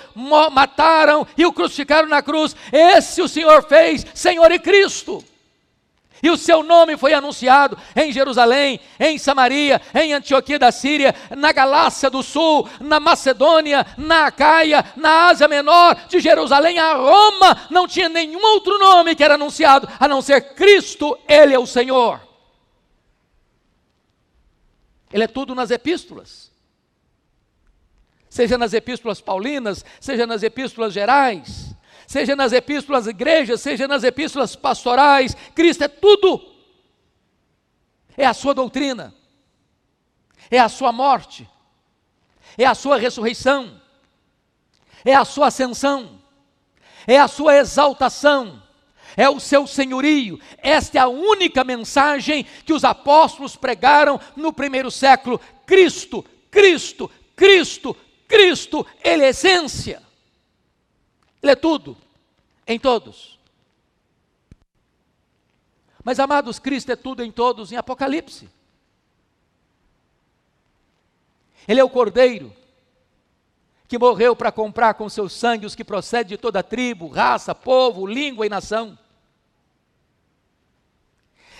mataram 0.51 1.25
e 1.37 1.45
o 1.45 1.53
crucificaram 1.53 2.07
na 2.07 2.21
cruz. 2.21 2.55
Esse 2.71 3.21
o 3.21 3.27
Senhor 3.27 3.63
fez, 3.67 4.05
Senhor 4.13 4.51
e 4.51 4.59
Cristo. 4.59 5.23
E 6.21 6.29
o 6.29 6.37
seu 6.37 6.63
nome 6.63 6.97
foi 6.97 7.13
anunciado 7.13 7.77
em 7.95 8.11
Jerusalém, 8.11 8.79
em 8.99 9.17
Samaria, 9.17 9.81
em 9.93 10.13
Antioquia 10.13 10.57
da 10.57 10.71
Síria, 10.71 11.13
na 11.35 11.51
Galácia 11.51 12.09
do 12.09 12.23
Sul, 12.23 12.67
na 12.79 12.99
Macedônia, 12.99 13.85
na 13.97 14.27
Acaia, 14.27 14.83
na 14.95 15.27
Ásia 15.27 15.47
Menor, 15.47 15.95
de 16.07 16.19
Jerusalém 16.19 16.79
a 16.79 16.93
Roma, 16.93 17.67
não 17.69 17.87
tinha 17.87 18.09
nenhum 18.09 18.41
outro 18.41 18.77
nome 18.79 19.15
que 19.15 19.23
era 19.23 19.35
anunciado 19.35 19.87
a 19.99 20.07
não 20.07 20.21
ser 20.21 20.55
Cristo, 20.55 21.17
Ele 21.27 21.53
é 21.53 21.59
o 21.59 21.67
Senhor. 21.67 22.19
Ele 25.11 25.23
é 25.23 25.27
tudo 25.27 25.53
nas 25.53 25.71
epístolas. 25.71 26.51
Seja 28.29 28.57
nas 28.57 28.73
epístolas 28.73 29.21
paulinas, 29.21 29.85
seja 29.99 30.27
nas 30.27 30.43
epístolas 30.43 30.93
gerais 30.93 31.66
seja 32.07 32.37
nas 32.37 32.53
epístolas 32.53 33.05
igrejas, 33.05 33.59
seja 33.59 33.85
nas 33.85 34.03
epístolas 34.03 34.55
pastorais, 34.55 35.35
Cristo 35.53 35.83
é 35.83 35.87
tudo. 35.89 36.55
É 38.15 38.25
a 38.25 38.33
sua 38.33 38.53
doutrina, 38.53 39.13
é 40.49 40.57
a 40.57 40.69
sua 40.69 40.91
morte, 40.91 41.47
é 42.57 42.65
a 42.65 42.73
sua 42.73 42.97
ressurreição, 42.97 43.79
é 45.05 45.13
a 45.13 45.25
sua 45.25 45.47
ascensão, 45.47 46.19
é 47.05 47.19
a 47.19 47.27
sua 47.27 47.57
exaltação, 47.57 48.63
é 49.15 49.29
o 49.29 49.39
seu 49.39 49.67
senhorio. 49.67 50.39
Esta 50.59 50.97
é 50.97 51.01
a 51.01 51.07
única 51.07 51.63
mensagem 51.63 52.45
que 52.65 52.73
os 52.73 52.83
apóstolos 52.83 53.55
pregaram 53.55 54.19
no 54.35 54.53
primeiro 54.53 54.89
século: 54.89 55.39
Cristo, 55.65 56.25
Cristo, 56.49 57.11
Cristo, 57.35 57.95
Cristo, 58.27 58.87
Ele 59.03 59.25
é 59.25 59.29
essência. 59.29 60.06
Ele 61.41 61.51
é 61.51 61.55
tudo, 61.55 61.97
em 62.65 62.79
todos. 62.79 63.37
Mas, 66.03 66.19
amados, 66.19 66.57
Cristo 66.59 66.91
é 66.91 66.95
tudo 66.95 67.23
em 67.23 67.31
todos 67.31 67.71
em 67.71 67.75
Apocalipse. 67.75 68.49
Ele 71.67 71.79
é 71.79 71.83
o 71.83 71.89
Cordeiro 71.89 72.53
que 73.87 73.97
morreu 73.97 74.35
para 74.35 74.51
comprar 74.51 74.95
com 74.95 75.07
seu 75.07 75.29
sangue 75.29 75.65
os 75.65 75.73
que 75.73 75.83
procedem 75.83 76.29
de 76.29 76.37
toda 76.37 76.61
tribo, 76.61 77.07
raça, 77.07 77.55
povo, 77.55 78.05
língua 78.05 78.45
e 78.45 78.49
nação. 78.49 78.97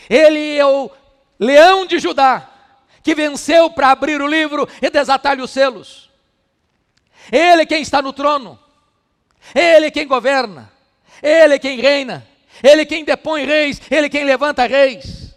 Ele 0.09 0.57
é 0.57 0.65
o 0.65 0.91
leão 1.39 1.85
de 1.85 1.99
Judá, 1.99 2.49
que 3.01 3.15
venceu 3.15 3.69
para 3.69 3.91
abrir 3.91 4.21
o 4.21 4.27
livro 4.27 4.67
e 4.81 4.89
desatar 4.89 5.39
os 5.39 5.51
selos. 5.51 6.09
Ele 7.31 7.61
é 7.61 7.65
quem 7.65 7.81
está 7.81 8.01
no 8.01 8.11
trono. 8.11 8.59
Ele 9.53 9.87
é 9.87 9.91
quem 9.91 10.07
governa, 10.07 10.71
Ele 11.21 11.55
é 11.55 11.59
quem 11.59 11.79
reina, 11.79 12.27
Ele 12.63 12.81
é 12.81 12.85
quem 12.85 13.03
depõe 13.03 13.45
reis, 13.45 13.81
Ele 13.89 14.07
é 14.07 14.09
quem 14.09 14.23
levanta 14.23 14.65
reis. 14.65 15.27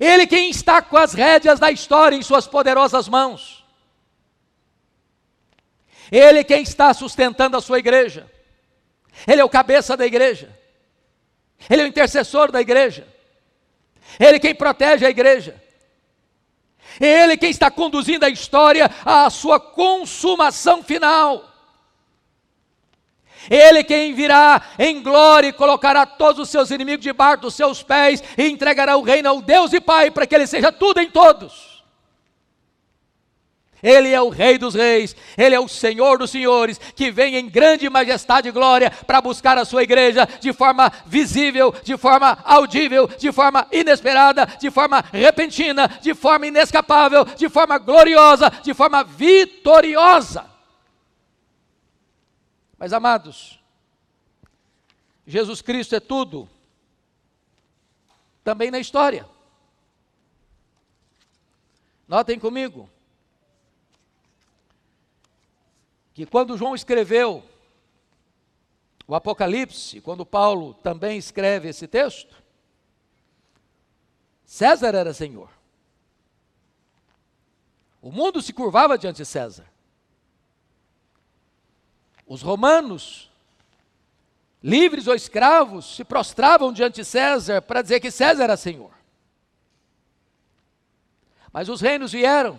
Ele 0.00 0.22
é 0.22 0.26
quem 0.26 0.48
está 0.48 0.80
com 0.80 0.96
as 0.96 1.12
rédeas 1.12 1.60
da 1.60 1.70
história 1.70 2.16
em 2.16 2.22
suas 2.22 2.46
poderosas 2.46 3.08
mãos. 3.08 3.64
Ele 6.10 6.40
é 6.40 6.44
quem 6.44 6.62
está 6.62 6.92
sustentando 6.94 7.56
a 7.56 7.60
sua 7.60 7.78
igreja. 7.78 8.30
Ele 9.26 9.40
é 9.40 9.44
o 9.44 9.48
cabeça 9.48 9.96
da 9.96 10.06
igreja. 10.06 10.56
Ele 11.68 11.82
é 11.82 11.84
o 11.84 11.88
intercessor 11.88 12.50
da 12.50 12.60
igreja. 12.60 13.06
Ele 14.18 14.36
é 14.36 14.40
quem 14.40 14.54
protege 14.54 15.04
a 15.06 15.10
igreja. 15.10 15.60
Ele 17.00 17.36
quem 17.36 17.50
está 17.50 17.70
conduzindo 17.70 18.24
a 18.24 18.28
história 18.28 18.90
à 19.04 19.28
sua 19.30 19.58
consumação 19.58 20.82
final. 20.82 21.51
Ele 23.50 23.82
quem 23.84 24.14
virá 24.14 24.62
em 24.78 25.02
glória 25.02 25.48
e 25.48 25.52
colocará 25.52 26.06
todos 26.06 26.40
os 26.40 26.48
seus 26.48 26.70
inimigos 26.70 27.02
debaixo 27.02 27.42
dos 27.42 27.54
seus 27.54 27.82
pés 27.82 28.22
e 28.36 28.48
entregará 28.48 28.96
o 28.96 29.02
reino 29.02 29.28
ao 29.28 29.42
Deus 29.42 29.72
e 29.72 29.80
Pai 29.80 30.10
para 30.10 30.26
que 30.26 30.34
ele 30.34 30.46
seja 30.46 30.70
tudo 30.70 31.00
em 31.00 31.10
todos. 31.10 31.72
Ele 33.82 34.10
é 34.10 34.22
o 34.22 34.28
Rei 34.28 34.58
dos 34.58 34.74
Reis, 34.76 35.16
Ele 35.36 35.56
é 35.56 35.60
o 35.60 35.66
Senhor 35.66 36.16
dos 36.16 36.30
Senhores, 36.30 36.78
que 36.94 37.10
vem 37.10 37.34
em 37.34 37.48
grande 37.48 37.90
majestade 37.90 38.48
e 38.48 38.52
glória 38.52 38.90
para 38.90 39.20
buscar 39.20 39.58
a 39.58 39.64
sua 39.64 39.82
igreja 39.82 40.28
de 40.40 40.52
forma 40.52 40.90
visível, 41.04 41.74
de 41.82 41.96
forma 41.96 42.38
audível, 42.44 43.08
de 43.18 43.32
forma 43.32 43.66
inesperada, 43.72 44.46
de 44.60 44.70
forma 44.70 45.04
repentina, 45.12 45.90
de 46.00 46.14
forma 46.14 46.46
inescapável, 46.46 47.24
de 47.24 47.48
forma 47.48 47.76
gloriosa, 47.76 48.52
de 48.62 48.72
forma 48.72 49.02
vitoriosa. 49.02 50.51
Mas 52.82 52.92
amados, 52.92 53.62
Jesus 55.24 55.62
Cristo 55.62 55.94
é 55.94 56.00
tudo, 56.00 56.50
também 58.42 58.72
na 58.72 58.80
história. 58.80 59.24
Notem 62.08 62.40
comigo. 62.40 62.90
que 66.12 66.26
quando 66.26 66.58
João 66.58 66.74
escreveu 66.74 67.44
o 69.06 69.14
Apocalipse, 69.14 70.00
quando 70.00 70.26
Paulo 70.26 70.74
também 70.74 71.16
escreve 71.16 71.68
esse 71.68 71.86
texto, 71.86 72.34
César 74.44 74.92
era 74.96 75.14
senhor. 75.14 75.50
O 78.00 78.10
mundo 78.10 78.42
se 78.42 78.52
curvava 78.52 78.98
diante 78.98 79.18
de 79.18 79.24
César. 79.24 79.71
Os 82.32 82.40
romanos, 82.40 83.30
livres 84.62 85.06
ou 85.06 85.14
escravos, 85.14 85.96
se 85.96 86.02
prostravam 86.02 86.72
diante 86.72 86.94
de 86.94 87.04
César 87.04 87.60
para 87.60 87.82
dizer 87.82 88.00
que 88.00 88.10
César 88.10 88.44
era 88.44 88.56
senhor. 88.56 88.90
Mas 91.52 91.68
os 91.68 91.82
reinos 91.82 92.12
vieram 92.12 92.58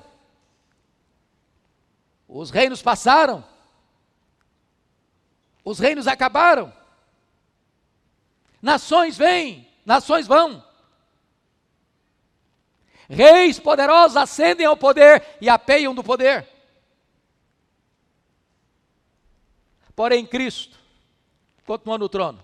os 2.28 2.52
reinos 2.52 2.84
passaram, 2.84 3.44
os 5.66 5.80
reinos 5.80 6.08
acabaram, 6.08 6.72
nações 8.62 9.18
vêm, 9.18 9.68
nações 9.84 10.28
vão. 10.28 10.64
Reis 13.10 13.60
poderosos 13.60 14.18
ascendem 14.18 14.68
ao 14.68 14.78
poder 14.78 15.24
e 15.42 15.50
apeiam 15.50 15.96
do 15.96 16.04
poder. 16.04 16.53
Porém, 19.96 20.26
Cristo 20.26 20.78
continua 21.66 21.98
no 21.98 22.10
trono. 22.10 22.44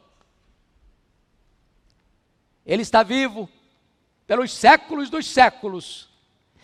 Ele 2.66 2.82
está 2.82 3.04
vivo 3.04 3.50
pelos 4.28 4.54
séculos 4.54 5.10
dos 5.10 5.26
séculos. 5.26 6.08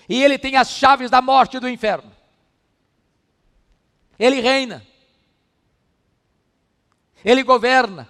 E 0.07 0.23
ele 0.23 0.37
tem 0.37 0.55
as 0.55 0.69
chaves 0.69 1.09
da 1.09 1.21
morte 1.21 1.57
e 1.57 1.59
do 1.59 1.67
inferno. 1.67 2.15
Ele 4.19 4.39
reina. 4.39 4.85
Ele 7.23 7.41
governa. 7.41 8.07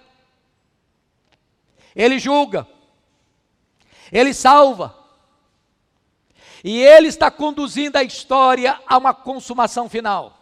Ele 1.94 2.18
julga. 2.18 2.68
Ele 4.12 4.34
salva. 4.34 4.94
E 6.62 6.78
ele 6.82 7.08
está 7.08 7.30
conduzindo 7.30 7.96
a 7.96 8.02
história 8.02 8.78
a 8.86 8.98
uma 8.98 9.14
consumação 9.14 9.88
final. 9.88 10.35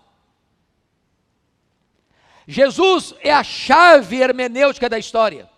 Jesus 2.47 3.15
é 3.21 3.33
a 3.33 3.43
chave 3.43 4.21
hermenêutica 4.21 4.89
da 4.89 4.99
história. 4.99 5.49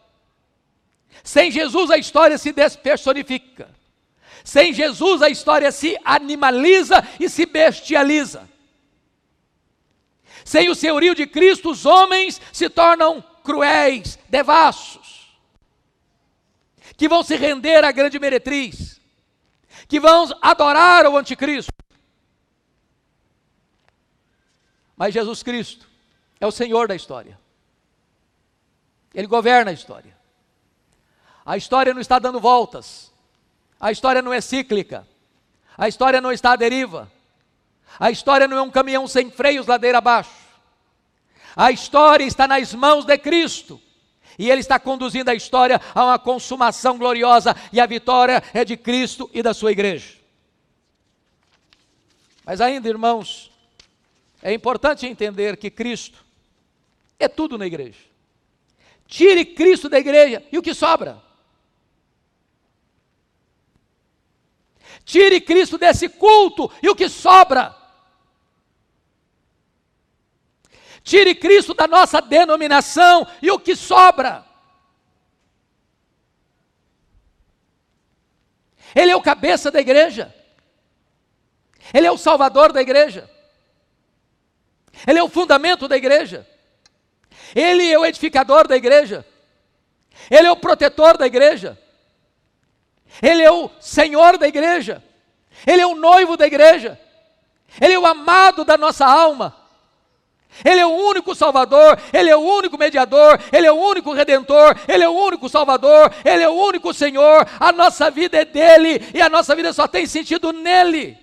Sem 1.23 1.51
Jesus 1.51 1.91
a 1.91 1.99
história 1.99 2.39
se 2.39 2.53
despersonifica. 2.53 3.69
Sem 4.45 4.73
Jesus 4.73 5.23
a 5.23 5.29
história 5.29 5.73
se 5.73 5.97
animaliza 6.05 7.03
e 7.19 7.29
se 7.29 7.47
bestializa. 7.47 8.49
Sem 10.45 10.69
o 10.69 10.75
senhorio 10.77 11.15
de 11.15 11.27
Cristo, 11.27 11.73
os 11.73 11.85
homens 11.85 12.41
se 12.53 12.71
tornam 12.71 13.25
cruéis, 13.43 14.17
devassos, 14.29 15.37
que 16.97 17.09
vão 17.09 17.25
se 17.25 17.35
render 17.35 17.85
à 17.85 17.91
grande 17.91 18.21
meretriz, 18.21 19.01
que 19.89 19.99
vão 19.99 20.29
adorar 20.41 21.05
o 21.07 21.17
anticristo. 21.17 21.73
Mas 24.97 25.13
Jesus 25.13 25.43
Cristo 25.43 25.96
é 26.41 26.47
o 26.47 26.51
Senhor 26.51 26.89
da 26.89 26.95
história. 26.95 27.39
Ele 29.15 29.27
governa 29.27 29.71
a 29.71 29.75
história. 29.75 30.17
A 31.45 31.57
história 31.57 31.95
não 31.95 32.01
está 32.01 32.19
dando 32.19 32.41
voltas. 32.41 33.13
A 33.81 33.91
história 33.91 34.21
não 34.21 34.33
é 34.33 34.41
cíclica. 34.41 35.07
A 35.79 35.89
história 35.89 36.21
não 36.21 36.33
está 36.33 36.53
à 36.53 36.57
deriva. 36.57 37.11
A 37.99 38.11
história 38.11 38.47
não 38.47 38.57
é 38.57 38.63
um 38.63 38.71
caminhão 38.71 39.07
sem 39.07 39.31
freios 39.31 39.67
ladeira 39.67 39.99
abaixo. 39.99 40.31
A 41.55 41.71
história 41.71 42.25
está 42.25 42.47
nas 42.47 42.75
mãos 42.75 43.07
de 43.07 43.17
Cristo. 43.17 43.81
E 44.39 44.51
Ele 44.51 44.61
está 44.61 44.79
conduzindo 44.79 45.31
a 45.31 45.35
história 45.35 45.81
a 45.95 46.05
uma 46.05 46.19
consumação 46.19 46.99
gloriosa. 46.99 47.57
E 47.73 47.81
a 47.81 47.87
vitória 47.87 48.43
é 48.53 48.65
de 48.65 48.77
Cristo 48.77 49.31
e 49.33 49.43
da 49.43 49.55
sua 49.55 49.73
igreja. 49.73 50.17
Mas 52.45 52.61
ainda, 52.61 52.89
irmãos, 52.89 53.51
é 54.43 54.53
importante 54.53 55.07
entender 55.07 55.57
que 55.57 55.71
Cristo 55.71 56.26
é 57.19 57.29
tudo 57.29 57.57
na 57.57 57.67
igreja. 57.67 58.01
Tire 59.07 59.45
Cristo 59.45 59.89
da 59.89 59.99
igreja 59.99 60.45
e 60.51 60.59
o 60.59 60.63
que 60.63 60.75
sobra? 60.75 61.23
Tire 65.05 65.41
Cristo 65.41 65.79
desse 65.79 66.09
culto 66.09 66.71
e 66.83 66.89
o 66.89 66.97
que 66.97 67.09
sobra? 67.09 67.77
Tire 71.03 71.37
Cristo 71.37 71.73
da 71.73 71.87
nossa 71.87 72.21
denominação 72.21 73.27
e 73.41 73.49
o 73.51 73.61
que 73.61 73.77
sobra? 73.77 74.45
Ele 78.93 79.13
é 79.13 79.17
o 79.17 79.23
cabeça 79.23 79.71
da 79.71 79.81
igreja. 79.81 80.35
Ele 81.95 82.07
é 82.07 82.11
o 82.11 82.19
salvador 82.19 82.73
da 82.73 82.83
igreja. 82.83 83.31
Ele 85.07 85.19
é 85.19 85.23
o 85.23 85.29
fundamento 85.29 85.87
da 85.87 85.97
igreja. 85.97 86.45
Ele 87.55 87.91
é 87.91 87.99
o 87.99 88.05
edificador 88.05 88.67
da 88.67 88.77
igreja. 88.77 89.25
Ele 90.31 90.47
é 90.47 90.51
o 90.51 90.57
protetor 90.57 91.17
da 91.17 91.27
igreja. 91.27 91.79
Ele 93.23 93.43
é 93.43 93.51
o 93.51 93.71
Senhor 93.81 94.39
da 94.39 94.49
igreja. 94.49 95.03
Ele 95.67 95.81
é 95.81 95.87
o 95.87 95.95
noivo 95.95 96.37
da 96.37 96.47
igreja. 96.47 97.01
Ele 97.81 97.95
é 97.95 97.99
o 97.99 98.07
amado 98.07 98.65
da 98.65 98.77
nossa 98.77 99.07
alma. 99.07 99.55
Ele 100.65 100.81
é 100.81 100.87
o 100.87 100.91
único 100.91 101.35
Salvador, 101.35 101.99
Ele 102.13 102.31
é 102.31 102.37
o 102.37 102.41
único 102.41 102.79
mediador, 102.79 103.39
Ele 103.53 103.67
é 103.67 103.73
o 103.73 103.77
único 103.77 104.13
redentor, 104.13 104.75
Ele 104.89 105.05
é 105.05 105.09
o 105.09 105.13
único 105.13 105.49
Salvador, 105.49 106.11
Ele 106.25 106.43
é 106.43 106.49
o 106.49 106.55
único 106.55 106.95
Senhor. 106.95 107.47
A 107.61 107.73
nossa 107.73 108.11
vida 108.11 108.39
é 108.39 108.45
dele 108.45 109.03
e 109.13 109.21
a 109.21 109.29
nossa 109.29 109.55
vida 109.55 109.73
só 109.73 109.87
tem 109.87 110.07
sentido 110.07 110.53
nele. 110.53 111.19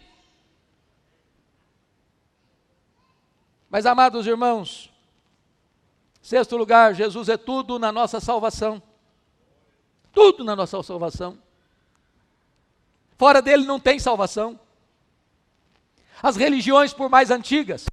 Mas, 3.70 3.88
amados 3.88 4.28
irmãos, 4.28 4.93
sexto 6.24 6.56
lugar, 6.56 6.96
Jesus 6.96 7.28
é 7.28 7.36
tudo 7.36 7.78
na 7.78 7.92
nossa 7.92 8.20
salvação. 8.22 8.82
Tudo 10.14 10.44
na 10.44 10.56
nossa 10.56 10.82
salvação. 10.82 11.38
Fora 13.18 13.42
dele 13.42 13.66
não 13.66 13.80
tem 13.80 14.00
salvação. 14.00 14.60
As 16.22 16.38
religiões, 16.38 16.94
por 16.94 17.10
mais 17.10 17.30
antigas, 17.30 17.86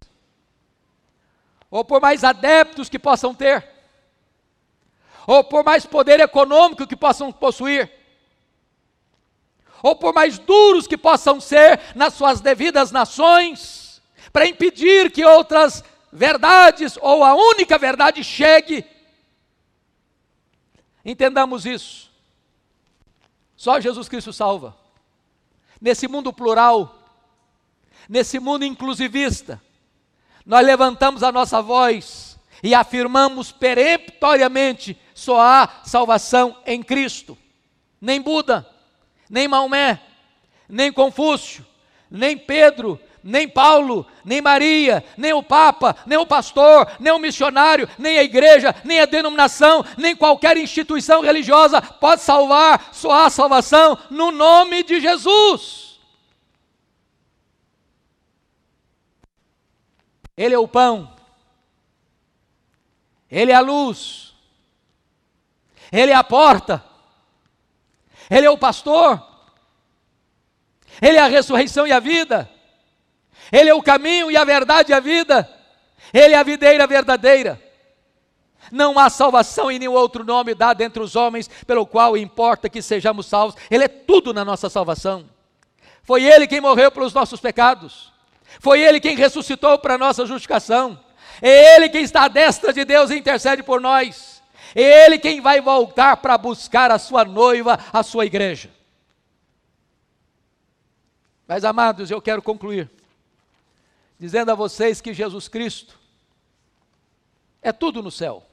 ou 1.69 1.85
por 1.85 2.01
mais 2.01 2.23
adeptos 2.23 2.89
que 2.89 2.99
possam 2.99 3.35
ter, 3.35 3.69
ou 5.27 5.43
por 5.43 5.65
mais 5.65 5.85
poder 5.85 6.21
econômico 6.21 6.87
que 6.87 6.97
possam 6.97 7.33
possuir, 7.33 7.91
ou 9.83 9.97
por 9.97 10.15
mais 10.15 10.39
duros 10.39 10.87
que 10.87 10.97
possam 10.97 11.41
ser 11.41 11.81
nas 11.97 12.15
suas 12.15 12.41
devidas 12.41 12.93
nações, 12.93 14.01
para 14.33 14.47
impedir 14.47 15.11
que 15.11 15.25
outras 15.25 15.83
verdades 16.13 16.99
ou 17.01 17.25
a 17.25 17.35
única 17.35 17.79
verdade 17.79 18.23
chegue. 18.25 18.85
Entendamos 21.05 21.65
isso. 21.67 22.11
Só 23.57 23.81
Jesus 23.81 24.09
Cristo 24.09 24.33
salva. 24.33 24.77
Nesse 25.81 26.09
mundo 26.09 26.33
plural, 26.33 26.99
nesse 28.09 28.39
mundo 28.39 28.65
inclusivista, 28.65 29.61
nós 30.45 30.65
levantamos 30.65 31.23
a 31.23 31.33
nossa 31.33 31.63
voz 31.63 32.39
e 32.63 32.75
afirmamos 32.75 33.53
peremptoriamente: 33.53 34.99
só 35.15 35.41
há 35.41 35.81
salvação 35.85 36.57
em 36.67 36.83
Cristo. 36.83 37.37
Nem 38.01 38.21
Buda, 38.21 38.67
nem 39.29 39.47
Maomé, 39.47 40.01
nem 40.69 40.93
Confúcio, 40.93 41.67
nem 42.11 42.37
Pedro, 42.37 43.01
nem 43.23 43.49
Paulo, 43.49 44.07
nem 44.25 44.41
Maria, 44.41 45.05
nem 45.17 45.33
o 45.33 45.43
Papa, 45.43 45.97
nem 46.07 46.19
o 46.19 46.27
pastor, 46.27 46.91
nem 46.99 47.13
o 47.13 47.19
missionário, 47.19 47.89
nem 47.99 48.19
a 48.19 48.23
igreja, 48.23 48.75
nem 48.85 49.01
a 49.01 49.07
denominação, 49.07 49.85
nem 49.97 50.17
qualquer 50.17 50.57
instituição 50.57 51.21
religiosa 51.21 51.83
pode 51.83 52.23
salvar, 52.23 52.89
só 52.93 53.13
há 53.13 53.31
salvação 53.31 53.99
no 54.11 54.31
nome 54.31 54.83
de 54.83 55.01
Jesus. 55.01 56.01
Ele 60.37 60.55
é 60.55 60.59
o 60.59 60.67
pão, 60.67 61.15
Ele 63.31 63.53
é 63.53 63.55
a 63.55 63.61
luz, 63.61 64.35
Ele 65.93 66.13
é 66.13 66.15
a 66.15 66.25
porta, 66.25 66.83
Ele 68.31 68.47
é 68.47 68.51
o 68.51 68.57
pastor, 68.57 69.23
Ele 71.03 71.19
é 71.19 71.21
a 71.21 71.27
ressurreição 71.27 71.87
e 71.87 71.93
a 71.93 72.01
vida. 72.01 72.51
Ele 73.53 73.71
é 73.71 73.75
o 73.75 73.83
caminho 73.83 74.31
e 74.31 74.37
a 74.37 74.45
verdade 74.45 74.93
e 74.93 74.95
a 74.95 75.01
vida. 75.01 75.49
Ele 76.13 76.35
é 76.35 76.39
a 76.39 76.43
videira 76.43 76.87
verdadeira. 76.87 77.61
Não 78.71 78.99
há 78.99 79.11
salvação 79.11 79.71
em 79.71 79.79
nenhum 79.79 79.93
outro 79.93 80.25
nome 80.25 80.55
dado 80.55 80.81
entre 80.81 81.03
os 81.03 81.17
homens, 81.17 81.49
pelo 81.67 81.87
qual 81.87 82.17
importa 82.17 82.69
que 82.69 82.81
sejamos 82.81 83.27
salvos. 83.27 83.61
Ele 83.71 83.85
é 83.85 83.89
tudo 83.89 84.33
na 84.33 84.45
nossa 84.45 84.69
salvação. 84.69 85.29
Foi 86.03 86.25
Ele 86.25 86.47
quem 86.47 86.61
morreu 86.61 86.91
pelos 86.91 87.13
nossos 87.13 87.41
pecados. 87.41 88.13
Foi 88.61 88.81
Ele 88.81 89.01
quem 89.01 89.17
ressuscitou 89.17 89.79
para 89.79 89.95
a 89.95 89.99
nossa 89.99 90.27
justificação. 90.27 90.99
É 91.43 91.77
Ele 91.77 91.89
quem 91.89 92.03
está 92.03 92.25
à 92.25 92.29
destra 92.29 92.73
de 92.73 92.85
Deus 92.85 93.11
e 93.11 93.17
intercede 93.17 93.63
por 93.63 93.81
nós. 93.81 94.43
É 94.75 95.05
Ele 95.05 95.19
quem 95.19 95.41
vai 95.41 95.61
voltar 95.61 96.17
para 96.19 96.39
buscar 96.39 96.91
a 96.91 96.99
sua 96.99 97.25
noiva, 97.25 97.79
a 97.93 98.03
sua 98.03 98.27
igreja. 98.27 98.71
Mas 101.47 101.65
amados, 101.65 102.11
eu 102.11 102.23
quero 102.23 102.41
concluir 102.41 102.89
dizendo 104.21 104.53
a 104.53 104.55
vocês 104.55 105.01
que 105.01 105.15
Jesus 105.15 105.49
Cristo 105.49 105.99
é 107.63 107.73
tudo 107.73 108.03
no 108.03 108.11
céu. 108.11 108.47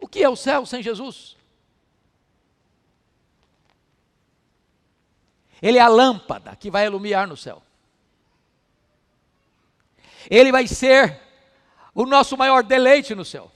O 0.00 0.06
que 0.06 0.22
é 0.22 0.28
o 0.28 0.36
céu 0.36 0.64
sem 0.64 0.80
Jesus? 0.80 1.36
Ele 5.60 5.76
é 5.76 5.80
a 5.80 5.88
lâmpada 5.88 6.54
que 6.54 6.70
vai 6.70 6.86
iluminar 6.86 7.26
no 7.26 7.36
céu. 7.36 7.60
Ele 10.30 10.52
vai 10.52 10.68
ser 10.68 11.20
o 11.92 12.06
nosso 12.06 12.36
maior 12.36 12.62
deleite 12.62 13.12
no 13.12 13.24
céu. 13.24 13.50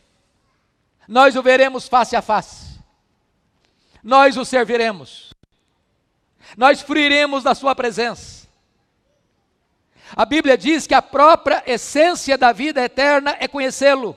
Nós 1.07 1.37
o 1.37 1.43
veremos 1.43 1.87
face 1.87 2.17
a 2.17 2.23
face. 2.23 2.81
Nós 4.03 4.37
o 4.37 4.45
serviremos. 4.45 5.33
Nós 6.57 6.83
fruiremos 6.83 7.45
da 7.45 7.55
sua 7.55 7.75
presença. 7.75 8.38
A 10.17 10.25
Bíblia 10.25 10.57
diz 10.57 10.87
que 10.87 10.95
a 10.95 11.03
própria 11.03 11.63
essência 11.67 12.37
da 12.39 12.53
vida 12.53 12.83
eterna 12.83 13.37
é 13.39 13.49
conhecê-lo. 13.49 14.17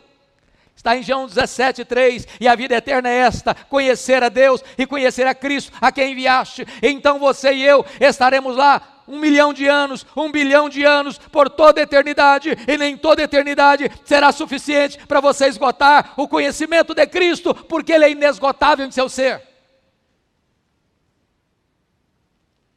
Está 0.75 0.97
em 0.97 1.03
João 1.03 1.27
17, 1.27 1.85
3, 1.85 2.27
e 2.39 2.47
a 2.47 2.55
vida 2.55 2.75
eterna 2.75 3.07
é 3.07 3.17
esta: 3.17 3.53
conhecer 3.53 4.23
a 4.23 4.29
Deus 4.29 4.63
e 4.77 4.87
conhecer 4.87 5.27
a 5.27 5.35
Cristo, 5.35 5.71
a 5.79 5.91
quem 5.91 6.13
enviaste. 6.13 6.65
Então 6.81 7.19
você 7.19 7.53
e 7.53 7.63
eu 7.63 7.85
estaremos 7.99 8.55
lá 8.55 8.81
um 9.07 9.19
milhão 9.19 9.53
de 9.53 9.67
anos, 9.67 10.05
um 10.15 10.31
bilhão 10.31 10.69
de 10.69 10.83
anos, 10.83 11.17
por 11.17 11.49
toda 11.49 11.81
a 11.81 11.83
eternidade, 11.83 12.57
e 12.67 12.77
nem 12.77 12.97
toda 12.97 13.21
a 13.21 13.25
eternidade 13.25 13.91
será 14.05 14.31
suficiente 14.31 14.97
para 15.05 15.19
você 15.19 15.47
esgotar 15.47 16.13
o 16.17 16.27
conhecimento 16.27 16.95
de 16.95 17.05
Cristo, 17.05 17.53
porque 17.53 17.91
Ele 17.91 18.05
é 18.05 18.11
inesgotável 18.11 18.85
em 18.85 18.91
seu 18.91 19.07
ser. 19.09 19.47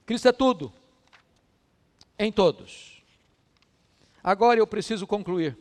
Cristo 0.05 0.29
é 0.29 0.33
tudo, 0.33 0.73
em 2.19 2.31
todos. 2.31 2.94
Agora 4.25 4.59
eu 4.59 4.67
preciso 4.67 5.07
concluir, 5.07 5.55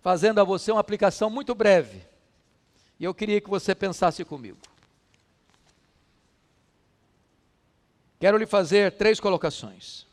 fazendo 0.00 0.40
a 0.40 0.44
você 0.44 0.72
uma 0.72 0.80
aplicação 0.80 1.30
muito 1.30 1.54
breve. 1.54 2.04
E 2.98 3.04
eu 3.04 3.14
queria 3.14 3.40
que 3.40 3.48
você 3.48 3.76
pensasse 3.76 4.24
comigo. 4.24 4.58
Quero 8.18 8.36
lhe 8.36 8.44
fazer 8.44 8.96
três 8.96 9.20
colocações. 9.20 10.04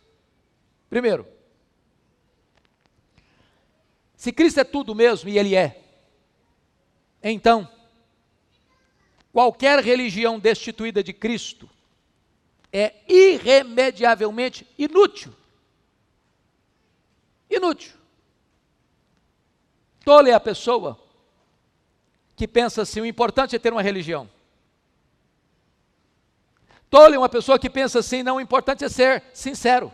Primeiro, 0.87 1.27
se 4.15 4.31
Cristo 4.31 4.59
é 4.59 4.63
tudo 4.63 4.93
mesmo, 4.93 5.29
e 5.29 5.37
Ele 5.37 5.55
é, 5.55 5.83
então, 7.23 7.67
qualquer 9.33 9.83
religião 9.83 10.39
destituída 10.39 11.03
de 11.03 11.11
Cristo 11.11 11.67
é 12.71 12.93
irremediavelmente 13.07 14.67
inútil. 14.77 15.33
Inútil. 17.57 17.93
Tola 20.05 20.29
é 20.29 20.33
a 20.33 20.39
pessoa 20.39 20.97
que 22.35 22.47
pensa 22.47 22.83
assim: 22.83 23.01
o 23.01 23.05
importante 23.05 23.55
é 23.55 23.59
ter 23.59 23.73
uma 23.73 23.81
religião. 23.81 24.29
Tolo 26.89 27.15
é 27.15 27.17
uma 27.17 27.27
pessoa 27.27 27.59
que 27.59 27.69
pensa 27.69 27.99
assim: 27.99 28.23
não, 28.23 28.37
o 28.37 28.41
importante 28.41 28.85
é 28.85 28.89
ser 28.89 29.23
sincero. 29.33 29.91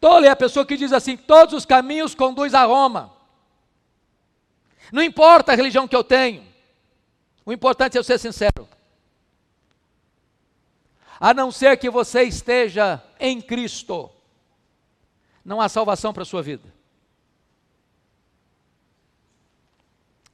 Tolo 0.00 0.24
é 0.24 0.28
a 0.28 0.36
pessoa 0.36 0.64
que 0.64 0.76
diz 0.76 0.92
assim: 0.92 1.16
todos 1.16 1.54
os 1.54 1.66
caminhos 1.66 2.14
conduzem 2.14 2.58
a 2.58 2.64
Roma. 2.64 3.12
Não 4.92 5.02
importa 5.02 5.52
a 5.52 5.56
religião 5.56 5.88
que 5.88 5.96
eu 5.96 6.04
tenho, 6.04 6.46
o 7.44 7.52
importante 7.52 7.96
é 7.96 7.98
eu 7.98 8.04
ser 8.04 8.18
sincero. 8.18 8.68
A 11.18 11.34
não 11.34 11.50
ser 11.50 11.76
que 11.76 11.90
você 11.90 12.22
esteja 12.22 13.02
em 13.18 13.40
Cristo, 13.40 14.10
não 15.46 15.60
há 15.60 15.68
salvação 15.68 16.12
para 16.12 16.24
a 16.24 16.26
sua 16.26 16.42
vida. 16.42 16.74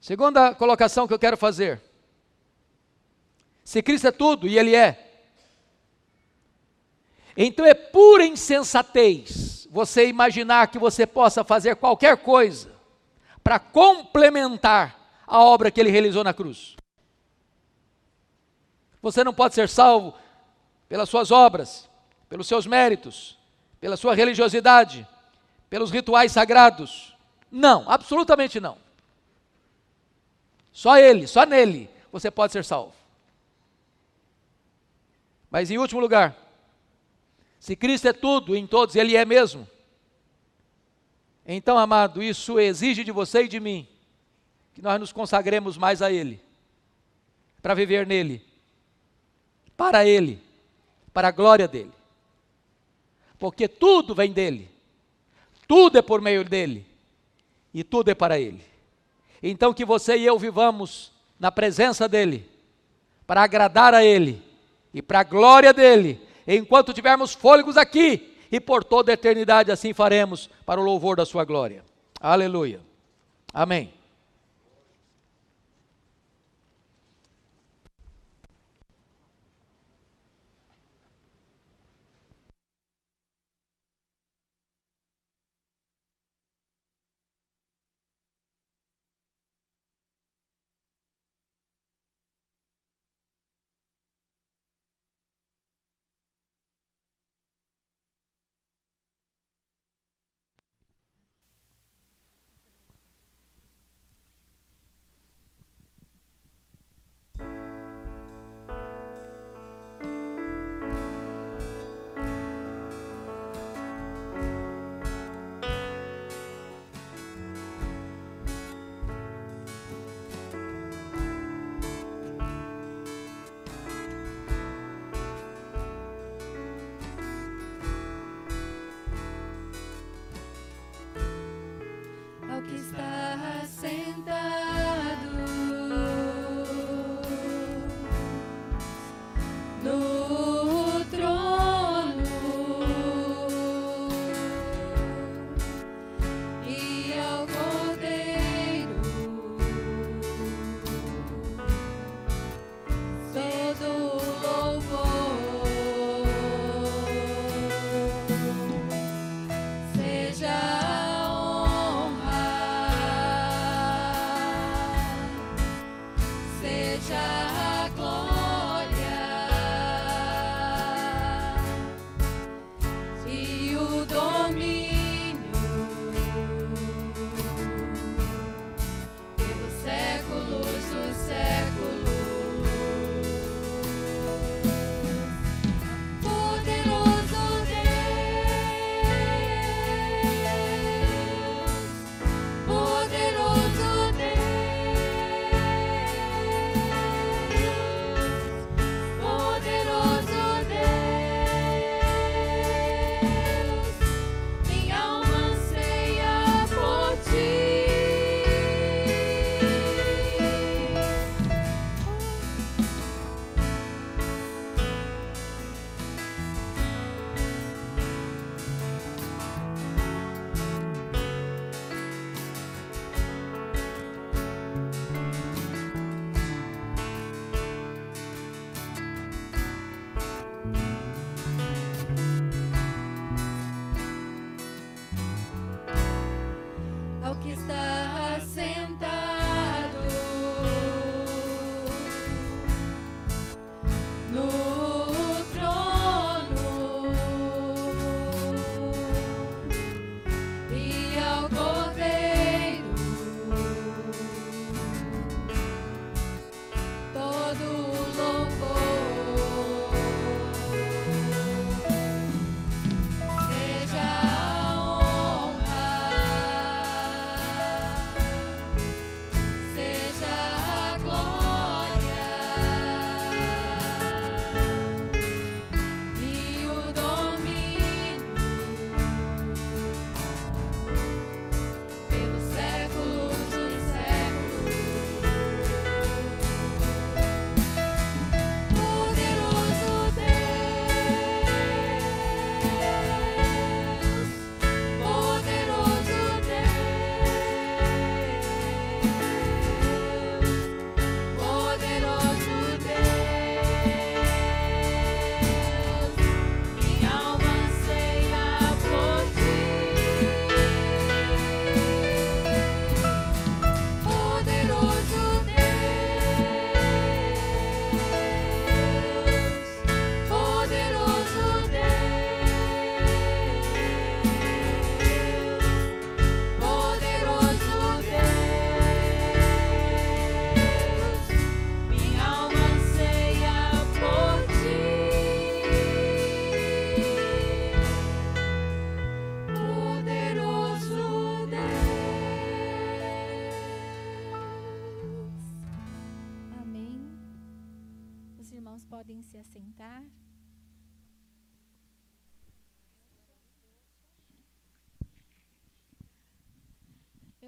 Segunda 0.01 0.55
colocação 0.55 1.07
que 1.07 1.13
eu 1.13 1.19
quero 1.19 1.37
fazer. 1.37 1.83
Se 3.63 3.83
Cristo 3.83 4.09
é 4.09 4.11
tudo, 4.11 4.49
e 4.49 4.59
Ele 4.59 4.75
é, 4.75 5.11
então 7.37 7.65
é 7.65 7.75
pura 7.75 8.25
insensatez 8.25 9.69
você 9.71 10.07
imaginar 10.09 10.69
que 10.69 10.79
você 10.79 11.07
possa 11.07 11.45
fazer 11.45 11.77
qualquer 11.77 12.17
coisa 12.17 12.75
para 13.45 13.59
complementar 13.59 15.23
a 15.27 15.43
obra 15.45 15.71
que 15.71 15.79
Ele 15.79 15.91
realizou 15.91 16.25
na 16.25 16.33
cruz. 16.33 16.75
Você 19.03 19.23
não 19.23 19.35
pode 19.35 19.55
ser 19.55 19.69
salvo 19.69 20.15
pelas 20.89 21.09
suas 21.09 21.31
obras, 21.31 21.89
pelos 22.29 22.49
seus 22.49 22.67
méritos, 22.67 23.39
pela 23.83 23.97
sua 23.97 24.15
religiosidade, 24.15 25.05
pelos 25.69 25.91
rituais 25.91 26.31
sagrados. 26.31 27.17
Não, 27.51 27.91
absolutamente 27.91 28.61
não. 28.61 28.79
Só 30.71 30.97
Ele, 30.97 31.27
só 31.27 31.45
nele 31.45 31.91
você 32.13 32.31
pode 32.31 32.53
ser 32.53 32.65
salvo. 32.65 32.95
Mas 35.51 35.69
em 35.69 35.79
último 35.79 36.01
lugar, 36.01 36.37
se 37.59 37.75
Cristo 37.75 38.07
é 38.07 38.13
tudo 38.13 38.55
em 38.55 38.69
todos, 38.69 38.95
Ele 38.95 39.17
é 39.17 39.25
mesmo. 39.25 39.69
Então, 41.45 41.77
amado, 41.77 42.23
isso 42.23 42.61
exige 42.61 43.03
de 43.03 43.11
você 43.11 43.43
e 43.43 43.49
de 43.49 43.59
mim 43.59 43.89
que 44.75 44.81
nós 44.81 45.01
nos 45.01 45.13
consagremos 45.13 45.77
mais 45.77 46.01
a 46.01 46.13
Ele, 46.13 46.41
para 47.61 47.75
viver 47.75 48.07
nele, 48.07 48.47
para 49.77 50.07
Ele, 50.07 50.41
para 51.13 51.27
a 51.27 51.33
glória 51.33 51.67
dEle. 51.67 52.02
Porque 53.43 53.67
tudo 53.67 54.15
vem 54.15 54.31
dEle, 54.31 54.71
tudo 55.67 55.99
é 55.99 56.01
por 56.01 56.21
meio 56.21 56.45
dEle 56.45 56.87
e 57.75 57.83
tudo 57.83 58.09
é 58.09 58.15
para 58.15 58.39
Ele. 58.39 58.63
Então, 59.43 59.75
que 59.75 59.85
você 59.85 60.17
e 60.17 60.25
eu 60.25 60.39
vivamos 60.39 61.11
na 61.41 61.51
presença 61.51 62.09
dEle, 62.09 62.49
para 63.27 63.43
agradar 63.43 63.95
a 63.95 64.05
Ele 64.05 64.41
e 64.95 65.03
para 65.03 65.19
a 65.19 65.25
glória 65.25 65.73
dele, 65.73 66.21
enquanto 66.47 66.93
tivermos 66.93 67.35
fôlegos 67.35 67.77
aqui, 67.77 68.33
e 68.53 68.61
por 68.61 68.85
toda 68.85 69.11
a 69.11 69.15
eternidade 69.15 69.73
assim 69.73 69.93
faremos, 69.93 70.49
para 70.65 70.81
o 70.81 70.85
louvor 70.85 71.17
da 71.17 71.27
sua 71.27 71.45
glória. 71.45 71.85
Aleluia. 72.21 72.81
Amém. 73.53 73.93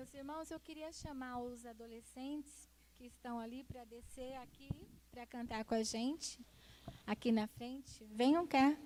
Meus 0.04 0.12
irmãos, 0.12 0.50
eu 0.50 0.60
queria 0.60 0.92
chamar 0.92 1.38
os 1.38 1.64
adolescentes 1.64 2.68
que 2.94 3.06
estão 3.06 3.40
ali 3.40 3.64
para 3.64 3.86
descer 3.86 4.34
aqui, 4.34 4.68
para 5.10 5.24
cantar 5.26 5.64
com 5.64 5.74
a 5.74 5.82
gente, 5.82 6.44
aqui 7.06 7.32
na 7.32 7.46
frente. 7.46 8.04
Venham 8.10 8.46
cá. 8.46 8.76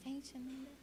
Gente, 0.00 0.34
Amanda. 0.38 0.77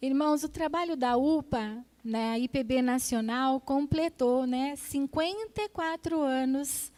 Irmãos, 0.00 0.44
o 0.44 0.48
trabalho 0.48 0.96
da 0.96 1.16
UPA, 1.16 1.84
né, 2.04 2.30
a 2.30 2.38
IPB 2.38 2.80
Nacional, 2.80 3.60
completou 3.60 4.46
né, 4.46 4.76
54 4.76 6.20
anos 6.20 6.92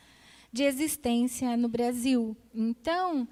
de 0.53 0.65
existência 0.65 1.57
no 1.57 1.67
Brasil. 1.67 2.37
Então, 2.55 3.27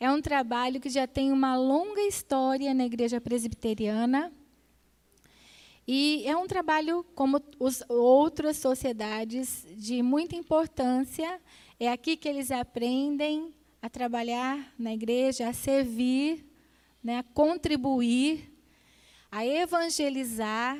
é 0.00 0.10
um 0.10 0.20
trabalho 0.20 0.80
que 0.80 0.88
já 0.88 1.06
tem 1.06 1.30
uma 1.30 1.56
longa 1.56 2.00
história 2.00 2.74
na 2.74 2.86
Igreja 2.86 3.20
Presbiteriana. 3.20 4.32
E 5.86 6.24
é 6.26 6.36
um 6.36 6.48
trabalho, 6.48 7.06
como 7.14 7.40
as 7.60 7.84
outras 7.88 8.56
sociedades, 8.56 9.64
de 9.76 10.02
muita 10.02 10.34
importância. 10.34 11.40
É 11.78 11.88
aqui 11.88 12.16
que 12.16 12.28
eles 12.28 12.50
aprendem 12.50 13.54
a 13.80 13.88
trabalhar 13.88 14.74
na 14.76 14.92
igreja, 14.92 15.48
a 15.48 15.52
servir, 15.52 16.44
né, 17.00 17.18
a 17.18 17.22
contribuir 17.22 18.53
a 19.34 19.44
evangelizar. 19.44 20.78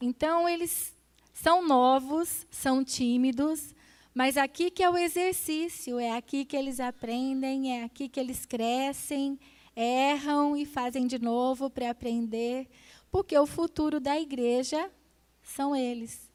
Então, 0.00 0.48
eles 0.48 0.96
são 1.34 1.68
novos, 1.68 2.46
são 2.50 2.82
tímidos, 2.82 3.74
mas 4.14 4.38
aqui 4.38 4.70
que 4.70 4.82
é 4.82 4.88
o 4.88 4.96
exercício, 4.96 5.98
é 5.98 6.12
aqui 6.16 6.46
que 6.46 6.56
eles 6.56 6.80
aprendem, 6.80 7.78
é 7.78 7.84
aqui 7.84 8.08
que 8.08 8.18
eles 8.18 8.46
crescem, 8.46 9.38
erram 9.76 10.56
e 10.56 10.64
fazem 10.64 11.06
de 11.06 11.18
novo 11.18 11.68
para 11.68 11.90
aprender, 11.90 12.66
porque 13.10 13.36
o 13.36 13.46
futuro 13.46 14.00
da 14.00 14.18
igreja 14.18 14.90
são 15.42 15.76
eles. 15.76 16.32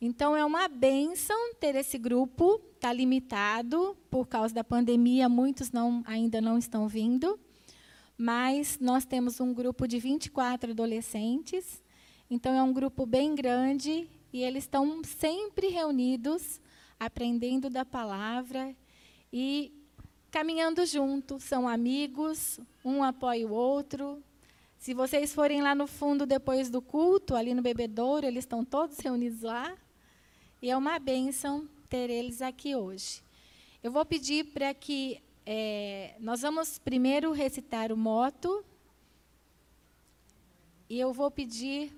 Então 0.00 0.34
é 0.34 0.42
uma 0.42 0.68
benção 0.68 1.52
ter 1.60 1.74
esse 1.74 1.98
grupo, 1.98 2.58
está 2.74 2.90
limitado 2.90 3.94
por 4.10 4.26
causa 4.26 4.54
da 4.54 4.64
pandemia, 4.64 5.28
muitos 5.28 5.70
não, 5.70 6.02
ainda 6.06 6.40
não 6.40 6.56
estão 6.56 6.88
vindo 6.88 7.38
mas 8.22 8.78
nós 8.78 9.04
temos 9.04 9.40
um 9.40 9.52
grupo 9.52 9.88
de 9.88 9.98
24 9.98 10.70
adolescentes, 10.70 11.82
então 12.30 12.54
é 12.54 12.62
um 12.62 12.72
grupo 12.72 13.04
bem 13.04 13.34
grande 13.34 14.08
e 14.32 14.44
eles 14.44 14.62
estão 14.62 15.02
sempre 15.02 15.66
reunidos, 15.66 16.60
aprendendo 17.00 17.68
da 17.68 17.84
palavra 17.84 18.76
e 19.32 19.72
caminhando 20.30 20.86
juntos, 20.86 21.42
são 21.42 21.66
amigos, 21.66 22.60
um 22.84 23.02
apoia 23.02 23.44
o 23.44 23.50
outro. 23.50 24.22
Se 24.78 24.94
vocês 24.94 25.34
forem 25.34 25.60
lá 25.60 25.74
no 25.74 25.88
fundo 25.88 26.24
depois 26.24 26.70
do 26.70 26.80
culto, 26.80 27.34
ali 27.34 27.52
no 27.52 27.60
bebedouro, 27.60 28.24
eles 28.24 28.44
estão 28.44 28.64
todos 28.64 29.00
reunidos 29.00 29.42
lá. 29.42 29.76
E 30.62 30.70
é 30.70 30.76
uma 30.76 30.96
bênção 31.00 31.68
ter 31.88 32.08
eles 32.08 32.40
aqui 32.40 32.76
hoje. 32.76 33.20
Eu 33.82 33.90
vou 33.90 34.06
pedir 34.06 34.44
para 34.52 34.72
que 34.72 35.20
é, 35.44 36.14
nós 36.20 36.42
vamos 36.42 36.78
primeiro 36.78 37.32
recitar 37.32 37.92
o 37.92 37.96
moto. 37.96 38.64
E 40.88 40.98
eu 40.98 41.12
vou 41.12 41.30
pedir 41.30 41.92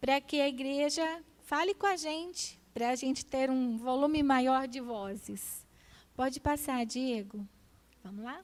para 0.00 0.20
que 0.20 0.40
a 0.40 0.48
igreja 0.48 1.22
fale 1.44 1.74
com 1.74 1.86
a 1.86 1.96
gente, 1.96 2.60
para 2.72 2.90
a 2.90 2.94
gente 2.94 3.24
ter 3.24 3.50
um 3.50 3.76
volume 3.76 4.22
maior 4.22 4.68
de 4.68 4.80
vozes. 4.80 5.66
Pode 6.14 6.40
passar, 6.40 6.84
Diego. 6.84 7.46
Vamos 8.02 8.24
lá? 8.24 8.40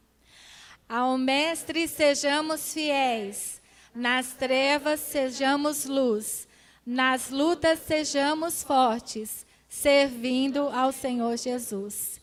Ao 0.89 1.17
Mestre 1.17 1.87
sejamos 1.87 2.73
fiéis, 2.73 3.61
nas 3.95 4.33
trevas 4.33 5.01
sejamos 5.01 5.85
luz, 5.85 6.49
nas 6.85 7.31
lutas 7.31 7.79
sejamos 7.81 8.65
fortes, 8.65 9.47
servindo 9.69 10.69
ao 10.69 10.91
Senhor 10.91 11.37
Jesus. 11.37 12.20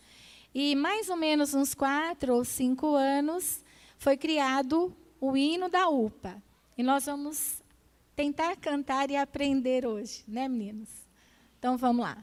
E 0.60 0.74
mais 0.74 1.08
ou 1.08 1.16
menos 1.16 1.54
uns 1.54 1.76
quatro 1.76 2.34
ou 2.34 2.44
cinco 2.44 2.96
anos 2.96 3.64
foi 4.00 4.18
criado 4.18 4.92
o 5.22 5.38
hino 5.38 5.70
da 5.70 5.88
UPA. 5.88 6.42
E 6.76 6.82
nós 6.82 7.06
vamos 7.06 7.62
tentar 8.16 8.56
cantar 8.56 9.12
e 9.12 9.16
aprender 9.16 9.86
hoje, 9.86 10.24
né, 10.28 10.48
meninos? 10.48 10.90
Então 11.60 11.78
vamos 11.78 12.04
lá. 12.04 12.18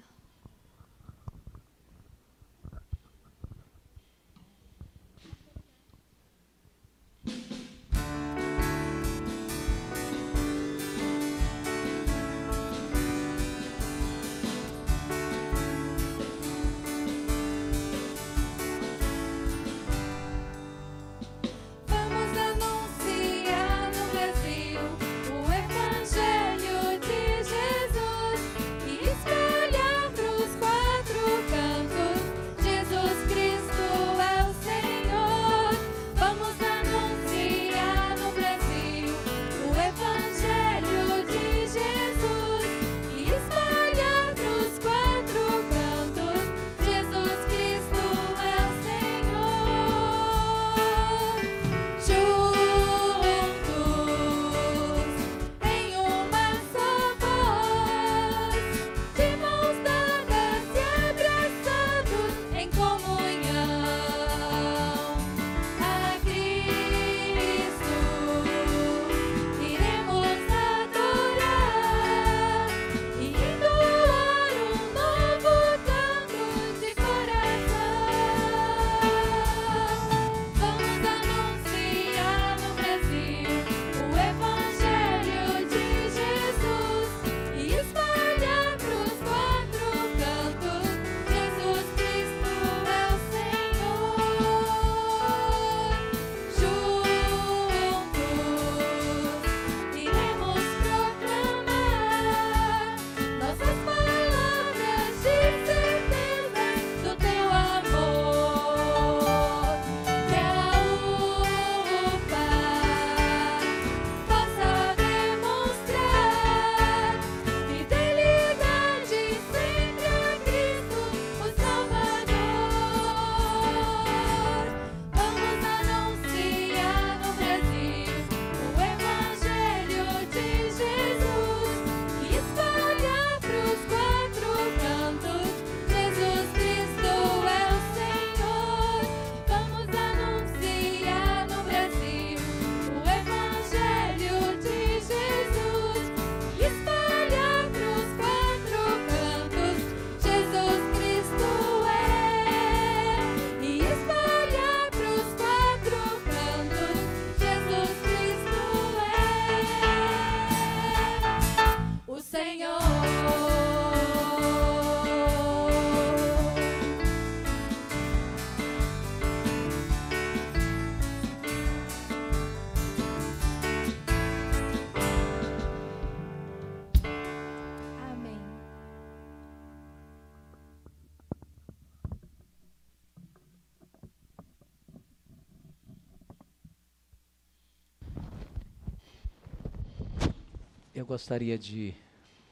Eu 191.04 191.08
gostaria 191.08 191.58
de, 191.58 191.92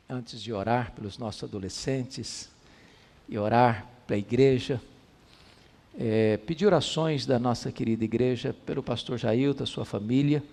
antes 0.07 0.43
de 0.43 0.53
orar 0.53 0.93
pelos 0.93 1.17
nossos 1.17 1.43
adolescentes 1.43 2.51
e 3.27 3.39
orar 3.39 3.89
pela 4.07 4.19
igreja, 4.19 4.79
é, 5.99 6.37
pedir 6.37 6.67
orações 6.67 7.25
da 7.25 7.39
nossa 7.39 7.73
querida 7.73 8.05
igreja 8.05 8.55
pelo 8.67 8.83
pastor 8.83 9.17
Jailton, 9.17 9.65
sua 9.65 9.87
família. 9.87 10.45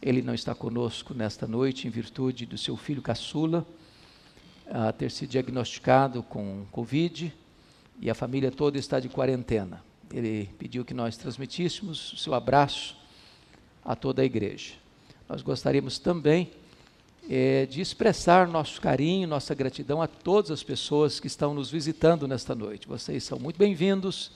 Ele 0.00 0.22
não 0.22 0.32
está 0.32 0.54
conosco 0.54 1.12
nesta 1.12 1.46
noite 1.46 1.86
em 1.86 1.90
virtude 1.90 2.46
do 2.46 2.56
seu 2.56 2.74
filho 2.74 3.02
caçula 3.02 3.66
a 4.70 4.90
ter 4.90 5.10
sido 5.10 5.28
diagnosticado 5.28 6.22
com 6.22 6.64
Covid 6.72 7.30
e 8.00 8.08
a 8.08 8.14
família 8.14 8.50
toda 8.50 8.78
está 8.78 8.98
de 8.98 9.10
quarentena. 9.10 9.84
Ele 10.10 10.48
pediu 10.58 10.86
que 10.86 10.94
nós 10.94 11.18
transmitíssemos 11.18 12.14
o 12.14 12.16
seu 12.16 12.32
abraço 12.32 12.96
a 13.84 13.94
toda 13.94 14.22
a 14.22 14.24
igreja. 14.24 14.72
Nós 15.28 15.42
gostaríamos 15.42 15.98
também 15.98 16.50
é, 17.28 17.66
de 17.66 17.80
expressar 17.80 18.46
nosso 18.46 18.80
carinho, 18.80 19.26
nossa 19.26 19.54
gratidão 19.54 20.00
a 20.00 20.06
todas 20.06 20.50
as 20.50 20.62
pessoas 20.62 21.18
que 21.18 21.26
estão 21.26 21.52
nos 21.52 21.70
visitando 21.70 22.28
nesta 22.28 22.54
noite. 22.54 22.86
Vocês 22.86 23.24
são 23.24 23.38
muito 23.38 23.58
bem-vindos. 23.58 24.32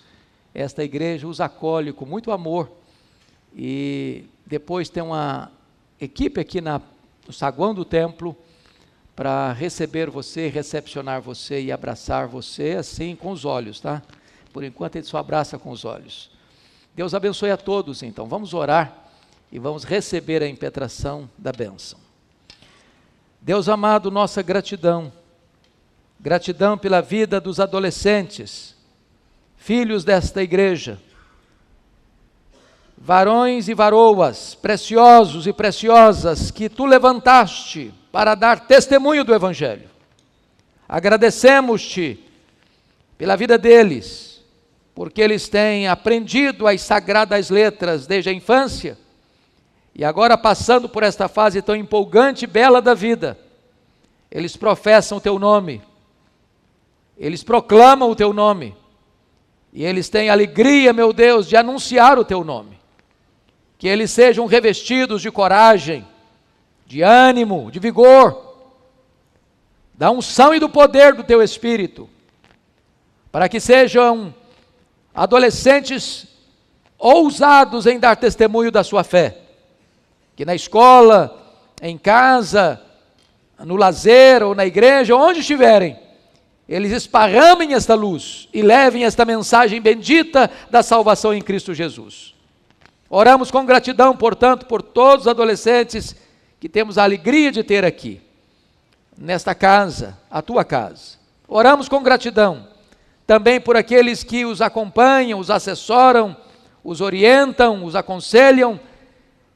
Esta 0.53 0.83
igreja 0.83 1.29
os 1.29 1.41
acolhe 1.41 1.93
com 1.93 2.05
muito 2.05 2.33
amor. 2.33 2.71
E 3.57 4.25
depois 4.45 4.89
tem 4.89 5.03
uma 5.03 5.51
equipe 6.01 6.41
aqui 6.41 6.61
na, 6.61 6.81
no 7.27 7.33
saguão 7.33 7.75
do 7.75 7.85
templo 7.85 8.37
para 9.15 9.53
receber 9.53 10.11
você, 10.11 10.49
recepcionar 10.49 11.21
você 11.21 11.61
e 11.61 11.73
abraçar 11.73 12.27
você 12.27 12.73
assim 12.73 13.15
com 13.15 13.31
os 13.31 13.45
olhos, 13.45 13.81
tá? 13.81 14.03
Por 14.53 14.65
enquanto 14.65 14.97
ele 14.97 15.05
só 15.05 15.19
abraça 15.19 15.59
com 15.59 15.71
os 15.71 15.85
olhos. 15.85 16.31
Deus 16.97 17.15
abençoe 17.15 17.51
a 17.51 17.57
todos, 17.57 18.03
então. 18.03 18.27
Vamos 18.27 18.53
orar 18.53 19.11
e 19.53 19.59
vamos 19.59 19.85
receber 19.85 20.43
a 20.43 20.49
impetração 20.49 21.31
da 21.39 21.53
bênção. 21.53 22.10
Deus 23.43 23.69
amado, 23.69 24.11
nossa 24.11 24.43
gratidão. 24.43 25.13
Gratidão 26.19 26.77
pela 26.77 27.01
vida 27.01 27.41
dos 27.41 27.59
adolescentes, 27.59 28.77
filhos 29.57 30.05
desta 30.05 30.43
igreja. 30.43 30.99
Varões 32.99 33.69
e 33.69 33.75
varoas, 33.75 34.55
preciosos 34.55 35.47
e 35.47 35.53
preciosas, 35.55 36.51
que 36.51 36.69
tu 36.69 36.85
levantaste 36.85 37.95
para 38.13 38.35
dar 38.35 38.67
testemunho 38.67 39.25
do 39.25 39.35
Evangelho. 39.35 39.89
Agradecemos-te 40.87 42.23
pela 43.17 43.37
vida 43.37 43.57
deles, 43.57 44.45
porque 44.95 45.23
eles 45.23 45.49
têm 45.49 45.89
aprendido 45.89 46.67
as 46.67 46.83
sagradas 46.83 47.49
letras 47.49 48.07
desde 48.07 48.29
a 48.29 48.33
infância 48.35 48.99
e 49.95 50.05
agora, 50.05 50.39
passando 50.39 50.89
por 50.89 51.03
esta 51.03 51.29
fase 51.29 51.61
tão 51.61 51.75
empolgante 51.75 52.45
e 52.45 52.49
bela 52.49 52.81
da 52.81 52.95
vida, 52.95 53.39
eles 54.31 54.57
professam 54.57 55.19
o 55.19 55.21
teu 55.21 55.39
nome, 55.39 55.83
eles 57.19 57.43
proclamam 57.43 58.11
o 58.11 58.17
teu 58.17 58.33
nome, 58.33 58.77
e 59.73 59.85
eles 59.85 60.09
têm 60.09 60.31
alegria, 60.31 60.93
meu 60.93 61.13
Deus, 61.13 61.49
de 61.49 61.57
anunciar 61.57 62.19
o 62.19 62.25
teu 62.25 62.43
nome. 62.43 62.79
Que 63.79 63.89
eles 63.89 64.11
sejam 64.11 64.47
revestidos 64.47 65.23
de 65.23 65.31
coragem, 65.31 66.07
de 66.87 67.03
ânimo, 67.03 67.71
de 67.71 67.79
vigor, 67.79 68.57
da 69.95 70.11
unção 70.11 70.55
e 70.55 70.59
do 70.59 70.69
poder 70.69 71.15
do 71.15 71.23
teu 71.23 71.43
Espírito, 71.43 72.09
para 73.31 73.49
que 73.49 73.61
sejam 73.61 74.35
adolescentes 75.15 76.27
ousados 76.99 77.87
em 77.87 77.99
dar 77.99 78.17
testemunho 78.17 78.71
da 78.71 78.83
sua 78.83 79.05
fé 79.05 79.50
que 80.41 80.45
na 80.47 80.55
escola, 80.55 81.39
em 81.83 81.99
casa, 81.99 82.81
no 83.59 83.77
lazer 83.77 84.43
ou 84.43 84.55
na 84.55 84.65
igreja, 84.65 85.15
onde 85.15 85.41
estiverem, 85.41 85.99
eles 86.67 86.93
esparramem 86.93 87.75
esta 87.75 87.95
luz 87.95 88.49
e 88.51 88.63
levem 88.63 89.05
esta 89.05 89.27
mensagem 89.27 89.83
bendita 89.83 90.51
da 90.71 90.83
salvação 90.83 91.35
em 91.35 91.43
Cristo 91.43 91.75
Jesus. 91.75 92.35
Oramos 93.11 93.51
com 93.51 93.67
gratidão, 93.67 94.17
portanto, 94.17 94.65
por 94.65 94.81
todos 94.81 95.27
os 95.27 95.29
adolescentes 95.31 96.17
que 96.59 96.71
temos 96.71 96.97
a 96.97 97.03
alegria 97.03 97.53
de 97.53 97.63
ter 97.63 97.85
aqui, 97.85 98.19
nesta 99.19 99.55
casa, 99.55 100.17
a 100.31 100.41
tua 100.41 100.65
casa. 100.65 101.19
Oramos 101.47 101.87
com 101.87 102.03
gratidão 102.03 102.67
também 103.27 103.61
por 103.61 103.77
aqueles 103.77 104.25
que 104.25 104.47
os 104.47 104.63
acompanham, 104.63 105.39
os 105.39 105.51
assessoram, 105.51 106.35
os 106.83 107.03
orientam, 107.03 107.85
os 107.85 107.95
aconselham 107.95 108.81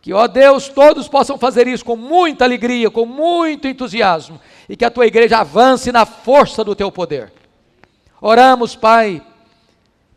que, 0.05 0.13
ó 0.13 0.27
Deus, 0.27 0.69
todos 0.69 1.09
possam 1.09 1.39
fazer 1.39 1.67
isso 1.67 1.83
com 1.83 1.97
muita 1.97 2.45
alegria, 2.45 2.91
com 2.91 3.07
muito 3.07 3.67
entusiasmo, 3.67 4.39
e 4.69 4.77
que 4.77 4.85
a 4.85 4.91
tua 4.91 5.07
igreja 5.07 5.39
avance 5.39 5.91
na 5.91 6.05
força 6.05 6.63
do 6.63 6.77
teu 6.77 6.93
poder. 6.93 7.33
Oramos, 8.21 8.77
Pai, 8.77 9.23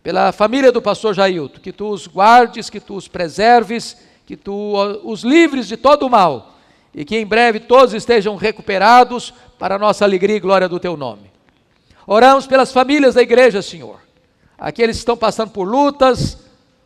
pela 0.04 0.34
família 0.34 0.74
do 0.74 0.82
pastor 0.82 1.14
Jailton, 1.14 1.62
que 1.62 1.72
tu 1.72 1.88
os 1.88 2.06
guardes, 2.06 2.70
que 2.70 2.82
tu 2.82 2.98
os 2.98 3.08
preserves, 3.08 3.96
que 4.26 4.36
tu 4.36 4.74
os 5.06 5.22
livres 5.24 5.70
de 5.70 5.78
todo 5.78 6.06
o 6.06 6.10
mal, 6.10 6.58
e 6.94 7.06
que 7.06 7.18
em 7.18 7.26
breve 7.26 7.62
todos 7.62 7.94
estejam 7.94 8.36
recuperados 8.36 9.34
para 9.58 9.76
a 9.76 9.80
nossa 9.80 10.04
alegria 10.04 10.36
e 10.36 10.42
glória 10.42 10.68
do 10.68 10.82
teu 10.82 10.98
nome. 10.98 11.32
Oramos 12.06 12.46
pelas 12.46 12.74
famílias 12.74 13.16
da 13.16 13.22
igreja, 13.22 13.62
Senhor, 13.62 14.02
aqueles 14.60 14.98
que 14.98 15.04
estão 15.04 15.16
passando 15.16 15.52
por 15.52 15.66
lutas, 15.66 16.38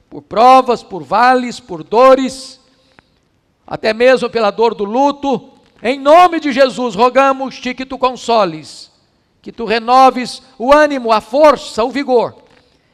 por 0.08 0.22
provas, 0.22 0.84
por 0.84 1.02
vales, 1.02 1.60
por 1.60 1.84
dores, 1.84 2.61
até 3.72 3.94
mesmo 3.94 4.30
pela 4.30 4.52
dor 4.52 4.76
do 4.76 4.84
luto, 4.84 5.50
em 5.82 5.98
nome 5.98 6.42
de 6.42 6.52
Jesus, 6.52 6.94
rogamos-te 6.94 7.74
que 7.74 7.86
tu 7.86 7.98
consoles, 7.98 8.92
que 9.42 9.50
tu 9.50 9.64
renoves 9.64 10.44
o 10.60 10.74
ânimo, 10.74 11.10
a 11.10 11.22
força, 11.22 11.82
o 11.82 11.90
vigor, 11.90 12.36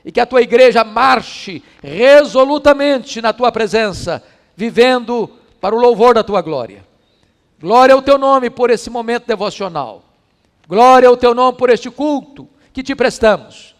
e 0.05 0.11
que 0.11 0.19
a 0.19 0.25
tua 0.27 0.43
igreja 0.43 0.83
marche 0.83 1.63
resolutamente 1.81 3.19
na 3.23 3.33
tua 3.33 3.51
presença, 3.51 4.23
vivendo 4.55 5.27
para 5.59 5.75
o 5.75 5.79
louvor 5.79 6.13
da 6.13 6.23
tua 6.23 6.43
glória. 6.43 6.85
Glória 7.59 7.95
ao 7.95 8.01
teu 8.03 8.19
nome 8.19 8.51
por 8.51 8.69
esse 8.69 8.91
momento 8.91 9.25
devocional. 9.25 10.03
Glória 10.69 11.09
ao 11.09 11.17
teu 11.17 11.33
nome 11.33 11.57
por 11.57 11.71
este 11.71 11.89
culto 11.89 12.47
que 12.71 12.83
te 12.83 12.95
prestamos. 12.95 13.75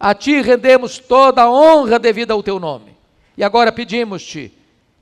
A 0.00 0.14
ti 0.14 0.40
rendemos 0.40 0.98
toda 0.98 1.42
a 1.42 1.50
honra 1.50 1.98
devida 1.98 2.32
ao 2.32 2.42
teu 2.42 2.58
nome. 2.58 2.96
E 3.36 3.44
agora 3.44 3.70
pedimos-te 3.70 4.57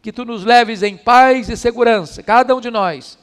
que 0.06 0.12
tu 0.12 0.24
nos 0.24 0.44
leves 0.44 0.84
em 0.84 0.96
paz 0.96 1.48
e 1.48 1.56
segurança, 1.56 2.22
cada 2.22 2.54
um 2.54 2.60
de 2.60 2.70
nós, 2.70 3.18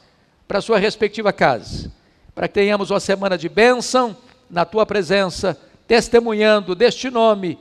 para 0.46 0.58
a 0.58 0.60
sua 0.60 0.78
respectiva 0.78 1.32
casa, 1.32 1.90
para 2.34 2.46
que 2.46 2.52
tenhamos 2.52 2.90
uma 2.90 3.00
semana 3.00 3.38
de 3.38 3.48
bênção 3.48 4.14
na 4.50 4.66
tua 4.66 4.84
presença, 4.84 5.58
testemunhando 5.88 6.74
deste 6.74 7.08
nome, 7.08 7.58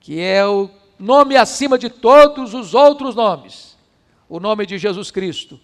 que 0.00 0.18
é 0.18 0.44
o 0.44 0.68
nome 0.98 1.36
acima 1.36 1.78
de 1.78 1.88
todos 1.88 2.52
os 2.52 2.74
outros 2.74 3.14
nomes, 3.14 3.78
o 4.28 4.40
nome 4.40 4.66
de 4.66 4.76
Jesus 4.76 5.12
Cristo, 5.12 5.60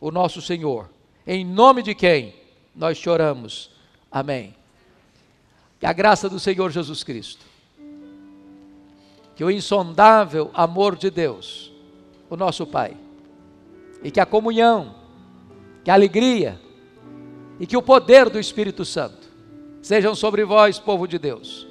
o 0.00 0.12
nosso 0.12 0.40
Senhor, 0.40 0.88
em 1.26 1.44
nome 1.44 1.82
de 1.82 1.96
quem 1.96 2.32
nós 2.76 2.96
te 2.96 3.10
oramos. 3.10 3.72
Amém. 4.08 4.54
Que 5.80 5.86
a 5.86 5.92
graça 5.92 6.28
do 6.28 6.38
Senhor 6.38 6.70
Jesus 6.70 7.02
Cristo, 7.02 7.44
que 9.34 9.42
o 9.42 9.50
insondável 9.50 10.48
amor 10.54 10.94
de 10.94 11.10
Deus, 11.10 11.69
o 12.30 12.36
nosso 12.36 12.66
Pai. 12.66 12.96
E 14.02 14.10
que 14.10 14.20
a 14.20 14.24
comunhão, 14.24 14.94
que 15.84 15.90
a 15.90 15.94
alegria 15.94 16.58
e 17.58 17.66
que 17.66 17.76
o 17.76 17.82
poder 17.82 18.30
do 18.30 18.40
Espírito 18.40 18.86
Santo 18.86 19.28
sejam 19.82 20.14
sobre 20.14 20.44
vós, 20.44 20.78
povo 20.78 21.06
de 21.06 21.18
Deus, 21.18 21.66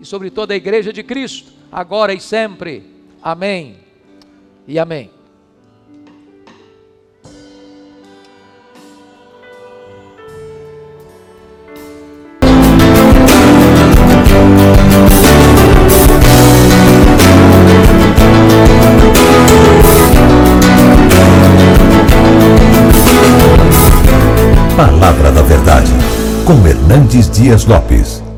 e 0.00 0.04
sobre 0.04 0.30
toda 0.30 0.54
a 0.54 0.56
igreja 0.56 0.92
de 0.92 1.04
Cristo, 1.04 1.52
agora 1.70 2.12
e 2.12 2.20
sempre. 2.20 2.84
Amém 3.22 3.76
e 4.66 4.78
amém. 4.78 5.19
Com 26.50 26.66
Hernandes 26.66 27.30
Dias 27.30 27.64
Lopes. 27.64 28.29